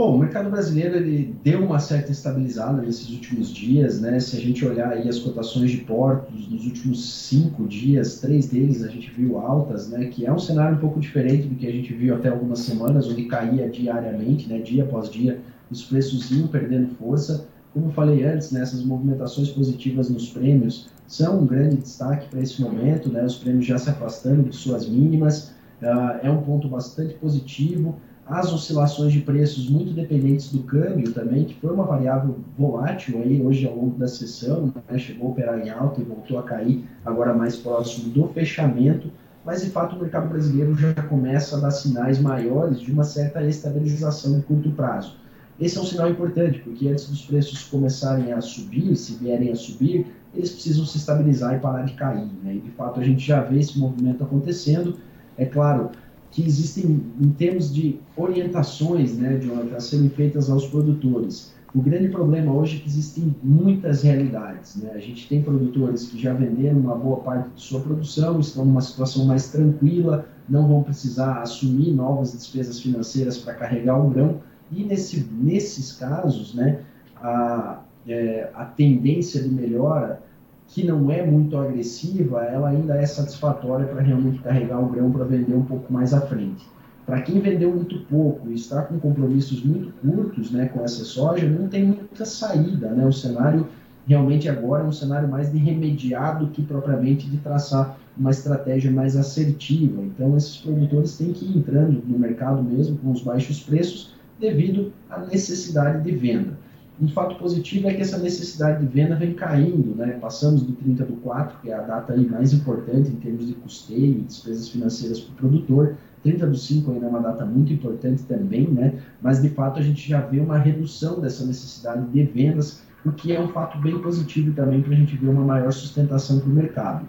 Bom, 0.01 0.15
o 0.15 0.19
mercado 0.19 0.49
brasileiro 0.49 0.97
ele 0.97 1.37
deu 1.45 1.63
uma 1.63 1.79
certa 1.79 2.11
estabilizada 2.11 2.81
nesses 2.81 3.11
últimos 3.11 3.53
dias, 3.53 4.01
né? 4.01 4.19
Se 4.19 4.35
a 4.35 4.41
gente 4.41 4.65
olhar 4.65 4.91
aí 4.91 5.07
as 5.07 5.19
cotações 5.19 5.71
de 5.71 5.77
portos 5.77 6.49
nos 6.49 6.65
últimos 6.65 7.27
cinco 7.27 7.69
dias, 7.69 8.19
três 8.19 8.47
deles 8.47 8.83
a 8.83 8.89
gente 8.89 9.11
viu 9.11 9.37
altas, 9.37 9.91
né? 9.91 10.07
Que 10.07 10.25
é 10.25 10.33
um 10.33 10.39
cenário 10.39 10.79
um 10.79 10.81
pouco 10.81 10.99
diferente 10.99 11.49
do 11.49 11.55
que 11.55 11.67
a 11.67 11.71
gente 11.71 11.93
viu 11.93 12.15
até 12.15 12.31
algumas 12.31 12.61
semanas, 12.61 13.09
onde 13.09 13.27
caía 13.27 13.69
diariamente, 13.69 14.49
né? 14.49 14.61
Dia 14.61 14.85
após 14.85 15.11
dia, 15.11 15.39
os 15.71 15.85
preços 15.85 16.31
iam 16.31 16.49
perdendo 16.49 16.95
força. 16.95 17.47
Como 17.75 17.89
eu 17.89 17.91
falei 17.91 18.25
antes, 18.25 18.53
né? 18.53 18.63
Essas 18.63 18.83
movimentações 18.83 19.51
positivas 19.51 20.09
nos 20.09 20.31
prêmios 20.31 20.89
são 21.07 21.43
um 21.43 21.47
grande 21.47 21.77
destaque 21.77 22.27
para 22.31 22.41
esse 22.41 22.63
momento, 22.63 23.11
né? 23.11 23.23
Os 23.23 23.37
prêmios 23.37 23.67
já 23.67 23.77
se 23.77 23.91
afastando 23.91 24.49
de 24.49 24.57
suas 24.57 24.89
mínimas, 24.89 25.51
uh, 25.83 26.21
é 26.23 26.31
um 26.31 26.41
ponto 26.41 26.69
bastante 26.69 27.13
positivo 27.17 27.97
as 28.31 28.53
oscilações 28.53 29.13
de 29.13 29.21
preços 29.21 29.69
muito 29.69 29.93
dependentes 29.93 30.53
do 30.53 30.63
câmbio 30.63 31.13
também, 31.13 31.45
que 31.47 31.55
foi 31.55 31.73
uma 31.73 31.85
variável 31.85 32.37
volátil 32.57 33.21
aí 33.21 33.43
hoje 33.43 33.67
ao 33.67 33.75
longo 33.75 33.99
da 33.99 34.07
sessão, 34.07 34.73
né? 34.89 34.99
chegou 34.99 35.29
a 35.29 35.31
operar 35.33 35.59
em 35.59 35.69
alta 35.69 36.01
e 36.01 36.05
voltou 36.05 36.39
a 36.39 36.45
cair 36.45 36.85
agora 37.05 37.35
mais 37.35 37.57
próximo 37.57 38.11
do 38.11 38.29
fechamento, 38.29 39.11
mas 39.45 39.63
de 39.63 39.71
fato 39.71 39.97
o 39.97 39.99
mercado 39.99 40.29
brasileiro 40.29 40.77
já 40.77 40.95
começa 40.95 41.57
a 41.57 41.61
dar 41.61 41.73
sinais 41.73 42.21
maiores 42.21 42.81
de 42.81 42.93
uma 42.93 43.03
certa 43.03 43.43
estabilização 43.43 44.39
de 44.39 44.47
curto 44.47 44.71
prazo. 44.71 45.17
Esse 45.61 45.77
é 45.77 45.81
um 45.81 45.85
sinal 45.85 46.09
importante, 46.09 46.61
porque 46.61 46.87
antes 46.87 47.09
dos 47.09 47.23
preços 47.23 47.65
começarem 47.65 48.33
a 48.33 48.41
subir, 48.41 48.95
se 48.95 49.15
vierem 49.15 49.51
a 49.51 49.57
subir, 49.57 50.07
eles 50.33 50.51
precisam 50.51 50.87
se 50.87 50.99
estabilizar 50.99 51.57
e 51.57 51.59
parar 51.59 51.83
de 51.83 51.95
cair. 51.95 52.29
Né? 52.45 52.55
E 52.55 52.61
de 52.61 52.71
fato 52.71 53.01
a 53.01 53.03
gente 53.03 53.27
já 53.27 53.43
vê 53.43 53.59
esse 53.59 53.77
movimento 53.77 54.23
acontecendo. 54.23 54.97
É 55.37 55.45
claro, 55.45 55.91
que 56.31 56.47
existem 56.47 57.03
em 57.21 57.31
termos 57.31 57.73
de 57.75 57.99
orientações 58.17 59.17
né, 59.17 59.37
de 59.37 59.51
a 59.75 59.81
serem 59.81 60.09
feitas 60.09 60.49
aos 60.49 60.67
produtores. 60.67 61.53
O 61.75 61.81
grande 61.81 62.09
problema 62.09 62.53
hoje 62.53 62.77
é 62.77 62.81
que 62.81 62.89
existem 62.89 63.35
muitas 63.43 64.03
realidades. 64.03 64.77
Né? 64.77 64.91
A 64.93 64.99
gente 64.99 65.29
tem 65.29 65.43
produtores 65.43 66.09
que 66.09 66.21
já 66.21 66.33
venderam 66.33 66.79
uma 66.79 66.97
boa 66.97 67.19
parte 67.21 67.51
de 67.55 67.61
sua 67.61 67.81
produção, 67.81 68.41
estão 68.41 68.65
numa 68.65 68.81
situação 68.81 69.25
mais 69.25 69.51
tranquila, 69.51 70.27
não 70.49 70.67
vão 70.67 70.83
precisar 70.83 71.41
assumir 71.41 71.93
novas 71.93 72.33
despesas 72.33 72.81
financeiras 72.81 73.39
para 73.39 73.55
carregar 73.55 74.05
o 74.05 74.11
grão. 74.11 74.41
E 74.73 74.85
nesse, 74.85 75.29
nesses 75.33 75.93
casos, 75.93 76.55
né, 76.55 76.81
a, 77.17 77.83
é, 78.07 78.51
a 78.55 78.65
tendência 78.65 79.43
de 79.43 79.49
melhora 79.49 80.23
que 80.71 80.87
não 80.87 81.11
é 81.11 81.27
muito 81.27 81.57
agressiva, 81.57 82.45
ela 82.45 82.69
ainda 82.69 82.95
é 82.95 83.05
satisfatória 83.05 83.87
para 83.87 84.03
realmente 84.03 84.39
carregar 84.39 84.81
o 84.81 84.89
grão 84.89 85.11
para 85.11 85.25
vender 85.25 85.55
um 85.55 85.65
pouco 85.65 85.93
mais 85.93 86.15
à 86.15 86.21
frente. 86.21 86.65
Para 87.05 87.23
quem 87.23 87.41
vendeu 87.41 87.75
muito 87.75 87.99
pouco 88.09 88.49
e 88.49 88.55
está 88.55 88.83
com 88.83 89.01
compromissos 89.01 89.65
muito 89.65 89.93
curtos 90.01 90.53
né, 90.53 90.67
com 90.67 90.85
essa 90.85 91.05
soja, 91.05 91.49
não 91.49 91.67
tem 91.67 91.85
muita 91.87 92.25
saída. 92.25 92.89
Né? 92.91 93.05
O 93.05 93.13
cenário 93.13 93.67
realmente 94.07 94.49
agora 94.49 94.85
é 94.85 94.87
um 94.87 94.93
cenário 94.93 95.29
mais 95.29 95.51
de 95.51 95.59
remediar 95.59 96.39
do 96.39 96.47
que 96.47 96.63
propriamente 96.63 97.29
de 97.29 97.39
traçar 97.39 97.99
uma 98.17 98.31
estratégia 98.31 98.93
mais 98.93 99.17
assertiva. 99.17 100.01
Então, 100.03 100.37
esses 100.37 100.57
produtores 100.59 101.17
têm 101.17 101.33
que 101.33 101.47
ir 101.47 101.59
entrando 101.59 102.01
no 102.07 102.17
mercado 102.17 102.63
mesmo 102.63 102.97
com 102.99 103.11
os 103.11 103.23
baixos 103.23 103.61
preços 103.61 104.15
devido 104.39 104.93
à 105.11 105.19
necessidade 105.19 106.05
de 106.05 106.13
venda. 106.13 106.57
Um 107.01 107.09
fato 107.09 107.37
positivo 107.37 107.89
é 107.89 107.95
que 107.95 108.03
essa 108.03 108.19
necessidade 108.19 108.85
de 108.85 108.93
venda 108.93 109.17
vem 109.17 109.33
caindo, 109.33 109.95
né? 109.97 110.19
Passamos 110.21 110.63
do 110.63 110.73
30 110.73 111.05
do 111.07 111.15
4, 111.15 111.59
que 111.61 111.71
é 111.71 111.75
a 111.75 111.81
data 111.81 112.13
aí 112.13 112.29
mais 112.29 112.53
importante 112.53 113.11
em 113.11 113.17
termos 113.17 113.47
de 113.47 113.55
custeio 113.55 114.19
e 114.19 114.21
despesas 114.21 114.69
financeiras 114.69 115.19
para 115.21 115.33
o 115.33 115.37
produtor, 115.37 115.97
30 116.23 116.47
do 116.47 116.57
5 116.57 116.93
ainda 116.93 117.07
é 117.07 117.09
uma 117.09 117.21
data 117.21 117.47
muito 117.47 117.73
importante 117.73 118.23
também, 118.25 118.69
né? 118.69 119.01
Mas 119.23 119.41
de 119.41 119.49
fato 119.49 119.79
a 119.79 119.83
gente 119.83 120.07
já 120.07 120.21
vê 120.21 120.39
uma 120.41 120.59
redução 120.59 121.21
dessa 121.21 121.45
necessidade 121.47 122.07
de 122.09 122.23
vendas, 122.25 122.83
o 123.05 123.13
que 123.13 123.35
é 123.35 123.41
um 123.41 123.49
fato 123.49 123.79
bem 123.79 123.99
positivo 123.99 124.53
também 124.53 124.83
para 124.83 124.93
a 124.93 124.97
gente 124.97 125.17
ver 125.17 125.29
uma 125.29 125.45
maior 125.45 125.73
sustentação 125.73 126.39
para 126.39 126.49
o 126.49 126.53
mercado. 126.53 127.09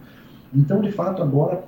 Então, 0.54 0.82
de 0.82 0.92
fato, 0.92 1.22
agora, 1.22 1.66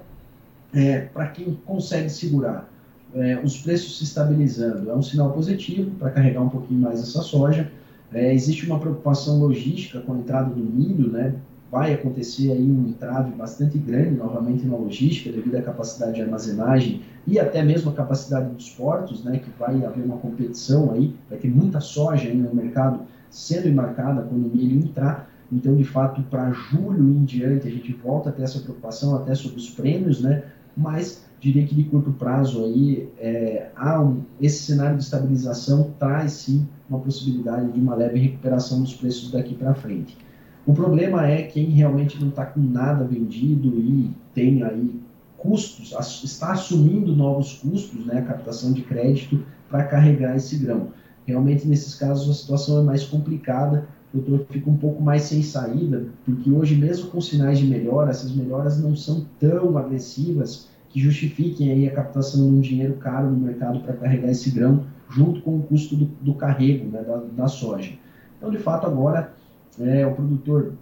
é, 0.74 1.01
para 1.01 1.27
quem 1.27 1.58
consegue 1.65 2.10
segurar 2.10 2.70
é, 3.13 3.39
os 3.44 3.58
preços 3.58 3.98
se 3.98 4.06
estabilizando, 4.06 4.89
é 4.89 4.96
um 4.96 5.01
sinal 5.01 5.32
positivo 5.32 5.92
para 5.92 6.10
carregar 6.10 6.42
um 6.42 6.50
pouquinho 6.50 6.80
mais 6.80 7.01
essa 7.01 7.22
soja. 7.22 7.70
É, 8.13 8.34
existe 8.34 8.65
uma 8.65 8.79
preocupação 8.79 9.39
logística 9.39 10.00
com 10.01 10.13
a 10.13 10.17
entrada 10.17 10.53
do 10.53 10.63
milho, 10.63 11.12
né? 11.12 11.36
vai 11.74 11.91
acontecer 11.91 12.51
aí 12.51 12.62
um 12.62 12.88
entrave 12.88 13.32
bastante 13.32 13.79
grande 13.79 14.12
novamente 14.12 14.63
na 14.63 14.77
logística 14.77 15.32
devido 15.32 15.55
à 15.55 15.62
capacidade 15.63 16.13
de 16.13 16.22
armazenagem 16.22 17.01
e 17.25 17.39
até 17.39 17.63
mesmo 17.63 17.89
a 17.89 17.93
capacidade 17.96 18.53
dos 18.53 18.70
portos, 18.70 19.24
né, 19.24 19.39
que 19.39 19.50
vai 19.58 19.84
haver 19.84 20.05
uma 20.05 20.17
competição 20.17 20.91
aí, 20.91 21.15
vai 21.27 21.39
ter 21.39 21.50
muita 21.50 21.79
soja 21.79 22.29
aí 22.29 22.38
no 22.38 22.53
mercado 22.53 23.00
sendo 23.32 23.67
embarcada 23.67 24.22
quando 24.22 24.46
o 24.46 24.55
milho 24.55 24.86
entrar. 24.86 25.27
Então, 25.51 25.75
de 25.75 25.84
fato, 25.84 26.22
para 26.29 26.51
julho 26.51 27.10
em 27.10 27.25
diante, 27.25 27.67
a 27.67 27.72
gente 27.72 27.91
volta 27.93 28.29
a 28.29 28.32
ter 28.32 28.43
essa 28.43 28.60
preocupação 28.60 29.15
até 29.15 29.34
sobre 29.34 29.58
os 29.58 29.72
prêmios, 29.72 30.22
né? 30.22 30.43
Mas 30.77 31.25
diria 31.43 31.67
que 31.67 31.75
de 31.75 31.83
curto 31.83 32.13
prazo 32.13 32.63
aí, 32.63 33.09
é, 33.19 33.69
há 33.75 34.01
um, 34.01 34.21
esse 34.39 34.63
cenário 34.63 34.97
de 34.97 35.03
estabilização 35.03 35.91
traz 36.00 36.31
sim 36.31 36.65
uma 36.89 37.00
possibilidade 37.00 37.69
de 37.73 37.79
uma 37.81 37.95
leve 37.95 38.17
recuperação 38.17 38.81
dos 38.81 38.93
preços 38.93 39.29
daqui 39.29 39.53
para 39.53 39.73
frente. 39.73 40.17
O 40.65 40.73
problema 40.73 41.27
é 41.27 41.43
quem 41.43 41.65
realmente 41.65 42.17
não 42.21 42.29
está 42.29 42.45
com 42.45 42.62
nada 42.62 43.03
vendido 43.03 43.67
e 43.77 44.12
tem 44.33 44.63
aí 44.63 45.01
custos, 45.38 45.93
está 46.23 46.53
assumindo 46.53 47.13
novos 47.13 47.55
custos, 47.55 48.05
né, 48.05 48.19
a 48.19 48.21
captação 48.21 48.71
de 48.71 48.81
crédito 48.81 49.43
para 49.69 49.83
carregar 49.83 50.38
esse 50.38 50.55
grão. 50.55 50.91
Realmente, 51.25 51.67
nesses 51.67 51.93
casos, 51.95 52.29
a 52.29 52.33
situação 52.33 52.79
é 52.79 52.83
mais 52.83 53.03
complicada, 53.03 53.85
o 54.13 54.19
produtor 54.19 54.47
fica 54.50 54.69
um 54.69 54.77
pouco 54.77 55.03
mais 55.03 55.23
sem 55.23 55.43
saída, 55.43 56.05
porque 56.23 56.50
hoje, 56.50 56.75
mesmo 56.75 57.09
com 57.09 57.19
sinais 57.19 57.59
de 57.59 57.65
melhora, 57.65 58.12
essas 58.12 58.33
melhoras 58.33 58.79
não 58.81 58.95
são 58.95 59.25
tão 59.38 59.77
agressivas 59.77 60.71
que 60.93 61.00
justifiquem 61.00 61.71
aí 61.71 61.89
a 61.89 61.91
captação 61.91 62.47
de 62.47 62.55
um 62.55 62.62
dinheiro 62.62 62.93
caro 62.93 63.31
no 63.31 63.38
mercado 63.38 63.79
para 63.79 63.95
carregar 63.95 64.29
esse 64.29 64.51
grão, 64.51 64.85
junto 65.09 65.41
com 65.41 65.57
o 65.57 65.63
custo 65.63 65.95
do, 65.95 66.05
do 66.21 66.35
carrego 66.35 66.88
né, 66.91 67.01
da, 67.01 67.17
da 67.35 67.47
soja. 67.47 67.91
Então, 68.38 68.51
de 68.51 68.59
fato, 68.59 68.85
agora 68.85 69.33
é, 69.79 70.05
o 70.05 70.13
produtor 70.13 70.73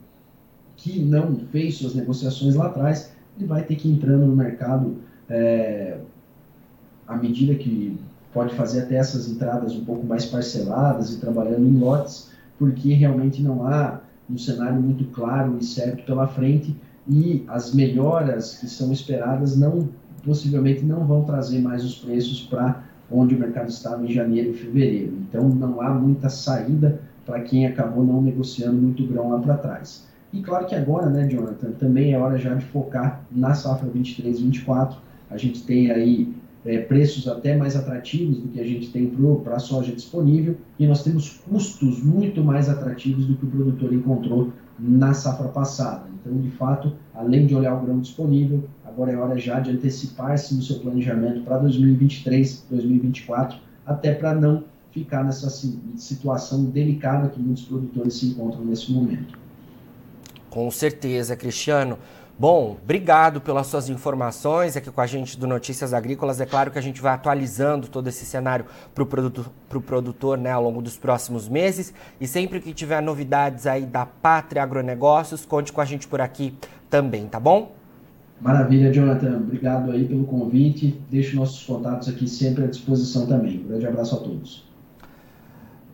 que 0.75 0.99
não 0.99 1.37
fez 1.49 1.75
suas 1.75 1.95
negociações 1.95 2.55
lá 2.55 2.65
atrás, 2.65 3.13
ele 3.37 3.47
vai 3.47 3.63
ter 3.63 3.75
que 3.75 3.87
ir 3.87 3.93
entrando 3.93 4.25
no 4.25 4.35
mercado 4.35 4.97
é, 5.29 5.97
à 7.07 7.15
medida 7.15 7.55
que 7.55 7.97
pode 8.33 8.53
fazer 8.55 8.81
até 8.81 8.95
essas 8.95 9.29
entradas 9.29 9.73
um 9.73 9.85
pouco 9.85 10.05
mais 10.05 10.25
parceladas 10.25 11.13
e 11.13 11.19
trabalhando 11.21 11.65
em 11.65 11.77
lotes, 11.77 12.31
porque 12.59 12.93
realmente 12.93 13.41
não 13.41 13.65
há 13.65 14.01
um 14.29 14.37
cenário 14.37 14.81
muito 14.81 15.05
claro 15.05 15.57
e 15.57 15.63
certo 15.63 16.03
pela 16.05 16.27
frente 16.27 16.75
e 17.07 17.43
as 17.47 17.73
melhoras 17.73 18.57
que 18.57 18.67
são 18.67 18.91
esperadas 18.91 19.57
não 19.57 19.89
possivelmente 20.23 20.83
não 20.83 21.05
vão 21.05 21.23
trazer 21.23 21.59
mais 21.59 21.83
os 21.83 21.95
preços 21.95 22.41
para 22.41 22.83
onde 23.09 23.35
o 23.35 23.39
mercado 23.39 23.69
estava 23.69 24.05
em 24.05 24.11
janeiro 24.11 24.51
e 24.51 24.53
fevereiro. 24.53 25.13
Então 25.27 25.49
não 25.49 25.81
há 25.81 25.89
muita 25.89 26.29
saída 26.29 27.01
para 27.25 27.41
quem 27.41 27.67
acabou 27.67 28.03
não 28.03 28.21
negociando 28.21 28.81
muito 28.81 29.05
grão 29.05 29.29
lá 29.29 29.39
para 29.39 29.57
trás. 29.57 30.07
E 30.33 30.41
claro 30.41 30.65
que 30.65 30.75
agora, 30.75 31.09
né, 31.09 31.27
Jonathan, 31.27 31.71
também 31.71 32.13
é 32.13 32.17
hora 32.17 32.37
já 32.37 32.53
de 32.53 32.65
focar 32.65 33.21
na 33.29 33.53
safra 33.53 33.89
23-24. 33.89 34.95
A 35.29 35.37
gente 35.37 35.63
tem 35.63 35.91
aí 35.91 36.33
é, 36.65 36.79
preços 36.79 37.27
até 37.27 37.55
mais 37.55 37.75
atrativos 37.75 38.37
do 38.37 38.47
que 38.49 38.59
a 38.59 38.63
gente 38.63 38.89
tem 38.89 39.11
para 39.43 39.55
a 39.55 39.59
soja 39.59 39.91
disponível 39.91 40.55
e 40.77 40.85
nós 40.85 41.03
temos 41.03 41.29
custos 41.49 42.03
muito 42.03 42.43
mais 42.43 42.69
atrativos 42.69 43.25
do 43.25 43.35
que 43.35 43.45
o 43.45 43.49
produtor 43.49 43.93
encontrou 43.93 44.51
na 44.77 45.13
safra 45.13 45.47
passada. 45.47 46.05
Então, 46.19 46.37
de 46.39 46.49
fato, 46.51 46.93
além 47.13 47.45
de 47.45 47.55
olhar 47.55 47.75
o 47.75 47.85
grão 47.85 47.99
disponível, 47.99 48.63
agora 48.85 49.11
é 49.11 49.15
hora 49.15 49.37
já 49.37 49.59
de 49.59 49.71
antecipar-se 49.71 50.55
no 50.55 50.61
seu 50.61 50.79
planejamento 50.79 51.41
para 51.41 51.57
2023, 51.57 52.65
2024, 52.69 53.57
até 53.85 54.13
para 54.13 54.33
não 54.33 54.63
ficar 54.91 55.23
nessa 55.23 55.49
situação 55.95 56.65
delicada 56.65 57.29
que 57.29 57.39
muitos 57.39 57.63
produtores 57.63 58.15
se 58.15 58.27
encontram 58.27 58.65
nesse 58.65 58.91
momento. 58.91 59.39
Com 60.49 60.69
certeza, 60.69 61.35
Cristiano. 61.35 61.97
Bom, 62.39 62.77
obrigado 62.81 63.39
pelas 63.39 63.67
suas 63.67 63.87
informações 63.87 64.75
aqui 64.75 64.89
com 64.89 64.99
a 64.99 65.05
gente 65.05 65.37
do 65.37 65.45
Notícias 65.45 65.93
Agrícolas. 65.93 66.41
É 66.41 66.45
claro 66.45 66.71
que 66.71 66.79
a 66.79 66.81
gente 66.81 66.99
vai 66.99 67.13
atualizando 67.13 67.87
todo 67.87 68.07
esse 68.07 68.25
cenário 68.25 68.65
para 68.95 69.03
o 69.03 69.05
produtor, 69.05 69.45
produtor 69.69 70.37
né, 70.39 70.51
ao 70.51 70.63
longo 70.63 70.81
dos 70.81 70.97
próximos 70.97 71.47
meses. 71.47 71.93
E 72.19 72.25
sempre 72.25 72.59
que 72.59 72.73
tiver 72.73 72.99
novidades 73.01 73.67
aí 73.67 73.85
da 73.85 74.07
Pátria 74.07 74.63
Agronegócios, 74.63 75.45
conte 75.45 75.71
com 75.71 75.81
a 75.81 75.85
gente 75.85 76.07
por 76.07 76.19
aqui 76.19 76.57
também, 76.89 77.27
tá 77.27 77.39
bom? 77.39 77.75
Maravilha, 78.41 78.91
Jonathan. 78.91 79.37
Obrigado 79.37 79.91
aí 79.91 80.07
pelo 80.07 80.25
convite. 80.25 80.99
Deixo 81.11 81.35
nossos 81.35 81.63
contatos 81.63 82.09
aqui 82.09 82.27
sempre 82.27 82.63
à 82.63 82.67
disposição 82.67 83.27
também. 83.27 83.59
Um 83.59 83.67
grande 83.67 83.85
abraço 83.85 84.15
a 84.15 84.17
todos. 84.17 84.67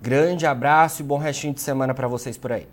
Grande 0.01 0.45
abraço 0.45 1.01
e 1.01 1.05
bom 1.05 1.17
restinho 1.17 1.53
de 1.53 1.59
semana 1.59 1.93
para 1.93 2.07
vocês 2.07 2.37
por 2.37 2.53
aí. 2.53 2.67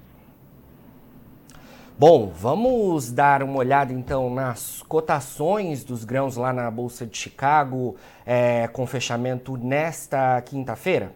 Bom, 1.97 2.33
vamos 2.35 3.13
dar 3.13 3.41
uma 3.41 3.57
olhada 3.57 3.93
então 3.93 4.29
nas 4.29 4.83
cotações 4.83 5.85
dos 5.85 6.03
grãos 6.03 6.37
lá 6.37 6.53
na 6.53 6.69
Bolsa 6.69 7.07
de 7.07 7.17
Chicago, 7.17 7.95
é, 8.27 8.67
com 8.67 8.85
fechamento 8.85 9.57
nesta 9.57 10.43
quinta-feira. 10.43 11.13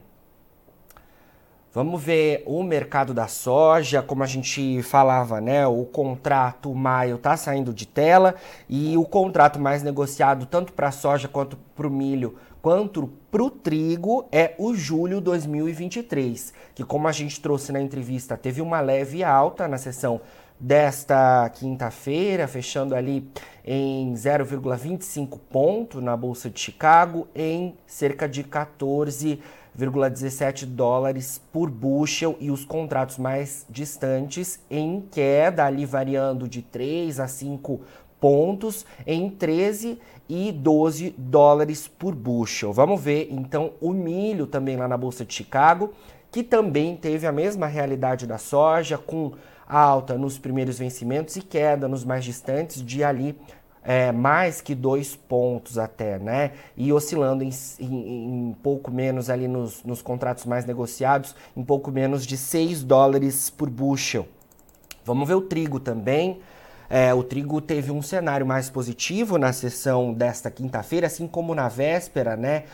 Vamos 1.75 2.01
ver 2.01 2.45
o 2.47 2.63
mercado 2.63 3.13
da 3.13 3.27
soja, 3.27 4.01
como 4.01 4.23
a 4.23 4.27
gente 4.27 4.81
falava, 4.85 5.41
né? 5.41 5.67
O 5.67 5.85
contrato 5.85 6.73
maio 6.73 7.17
está 7.17 7.37
saindo 7.37 7.75
de 7.75 7.85
tela 7.85 8.37
e 8.69 8.97
o 8.97 9.05
contrato 9.05 9.59
mais 9.59 9.83
negociado 9.83 10.47
tanto 10.47 10.73
para 10.73 10.93
soja 10.93 11.27
quanto 11.27 11.57
para 11.75 11.89
o 11.89 11.91
milho 11.91 12.39
quanto 12.63 13.09
para 13.31 13.43
o 13.43 13.51
trigo 13.51 14.27
é 14.33 14.55
o 14.59 14.75
julho 14.75 15.21
2023, 15.21 16.53
que 16.75 16.85
como 16.85 17.09
a 17.09 17.13
gente 17.13 17.41
trouxe 17.41 17.73
na 17.73 17.81
entrevista, 17.81 18.37
teve 18.37 18.61
uma 18.61 18.81
leve 18.81 19.23
alta 19.23 19.69
na 19.69 19.79
sessão 19.79 20.21
desta 20.61 21.49
quinta-feira, 21.51 22.49
fechando 22.49 22.95
ali 22.95 23.29
em 23.65 24.13
0,25 24.15 25.39
ponto 25.51 26.01
na 26.01 26.17
Bolsa 26.17 26.49
de 26.51 26.59
Chicago, 26.59 27.29
em 27.35 27.77
cerca 27.87 28.29
de 28.29 28.43
14,17 28.43 30.67
dólares 30.67 31.41
por 31.53 31.71
bushel 31.71 32.37
e 32.41 32.51
os 32.51 32.65
contratos 32.65 33.19
mais 33.19 33.65
distantes 33.69 34.59
em 34.71 35.05
queda, 35.13 35.65
ali 35.65 35.87
variando 35.87 36.49
de 36.49 36.63
3 36.63 37.21
a 37.21 37.29
5 37.29 37.81
pontos 38.21 38.85
em 39.07 39.31
13 39.31 39.97
e 40.29 40.51
12 40.53 41.15
dólares 41.17 41.89
por 41.89 42.15
bushel. 42.15 42.73
Vamos 42.73 43.01
ver 43.01 43.29
então 43.31 43.73
o 43.81 43.93
milho 43.93 44.47
também 44.47 44.77
lá 44.77 44.89
na 44.89 44.97
Bolsa 44.97 45.25
de 45.25 45.33
Chicago, 45.33 45.93
que 46.31 46.43
também 46.43 46.97
teve 46.97 47.27
a 47.27 47.33
mesma 47.33 47.67
realidade 47.67 48.27
da 48.27 48.37
soja, 48.37 48.99
com 48.99 49.33
alta 49.69 50.17
nos 50.17 50.39
primeiros 50.39 50.79
vencimentos 50.79 51.37
e 51.37 51.43
queda 51.43 51.87
nos 51.87 52.05
mais 52.05 52.25
distantes 52.25 52.83
de 52.83 53.05
ali 53.05 53.39
é, 53.85 54.13
mais 54.13 54.61
que 54.61 54.75
dois 54.75 55.17
pontos 55.17 55.79
até, 55.79 56.19
né? 56.19 56.53
E 56.77 56.93
oscilando 56.93 57.43
em, 57.43 57.51
em, 57.81 58.49
em 58.51 58.57
pouco 58.63 58.91
menos 58.91 59.31
ali 59.31 59.49
nos, 59.49 59.83
nos 59.85 60.03
contratos 60.03 60.45
mais 60.45 60.65
negociados, 60.65 61.35
em 61.57 61.65
pouco 61.65 61.91
menos 61.91 62.27
de 62.27 62.37
6 62.37 62.83
dólares 62.83 63.49
por 63.49 63.71
bushel. 63.71 64.27
Vamos 65.05 65.27
ver 65.27 65.37
o 65.37 65.41
trigo 65.41 65.81
também. 65.81 66.39
É, 66.91 67.13
o 67.13 67.23
trigo 67.23 67.61
teve 67.61 67.91
um 67.91 68.01
cenário 68.01 68.47
mais 68.47 68.71
positivo 68.71 69.37
na 69.37 69.53
sessão 69.53 70.13
desta 70.13 70.51
quinta-feira, 70.51 71.07
assim 71.07 71.27
como 71.27 71.55
na 71.55 71.69
véspera, 71.69 72.35
né? 72.35 72.65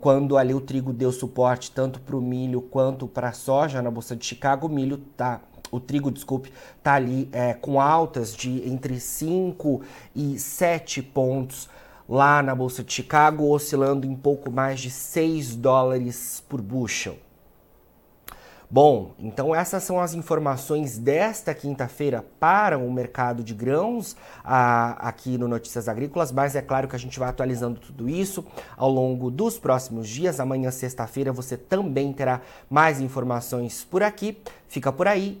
quando 0.00 0.36
ali 0.36 0.54
o 0.54 0.60
trigo 0.60 0.92
deu 0.92 1.10
suporte 1.10 1.72
tanto 1.72 2.00
para 2.00 2.16
o 2.16 2.20
milho 2.20 2.62
quanto 2.62 3.08
para 3.08 3.30
a 3.30 3.32
soja 3.32 3.82
na 3.82 3.90
Bolsa 3.90 4.14
de 4.14 4.24
Chicago, 4.24 4.68
o 4.68 4.70
milho 4.70 4.98
tá. 5.16 5.40
O 5.70 5.80
trigo, 5.80 6.10
desculpe, 6.10 6.52
tá 6.82 6.94
ali 6.94 7.28
é, 7.32 7.54
com 7.54 7.80
altas 7.80 8.34
de 8.34 8.68
entre 8.68 8.98
5 8.98 9.82
e 10.14 10.38
7 10.38 11.02
pontos 11.02 11.68
lá 12.08 12.42
na 12.42 12.54
Bolsa 12.54 12.82
de 12.82 12.92
Chicago, 12.92 13.50
oscilando 13.50 14.06
em 14.06 14.16
pouco 14.16 14.50
mais 14.50 14.80
de 14.80 14.90
6 14.90 15.54
dólares 15.56 16.42
por 16.48 16.62
bushel. 16.62 17.16
Bom, 18.70 19.14
então 19.18 19.54
essas 19.54 19.82
são 19.82 19.98
as 19.98 20.12
informações 20.12 20.98
desta 20.98 21.54
quinta-feira 21.54 22.22
para 22.38 22.76
o 22.76 22.92
mercado 22.92 23.42
de 23.42 23.54
grãos 23.54 24.14
a, 24.44 25.08
aqui 25.08 25.38
no 25.38 25.48
Notícias 25.48 25.88
Agrícolas, 25.88 26.30
mas 26.30 26.54
é 26.54 26.60
claro 26.60 26.86
que 26.86 26.94
a 26.94 26.98
gente 26.98 27.18
vai 27.18 27.30
atualizando 27.30 27.80
tudo 27.80 28.10
isso 28.10 28.44
ao 28.76 28.90
longo 28.90 29.30
dos 29.30 29.58
próximos 29.58 30.06
dias. 30.06 30.38
Amanhã, 30.38 30.70
sexta-feira, 30.70 31.32
você 31.32 31.56
também 31.56 32.12
terá 32.12 32.42
mais 32.68 33.00
informações 33.00 33.84
por 33.84 34.02
aqui. 34.02 34.36
Fica 34.68 34.92
por 34.92 35.08
aí, 35.08 35.40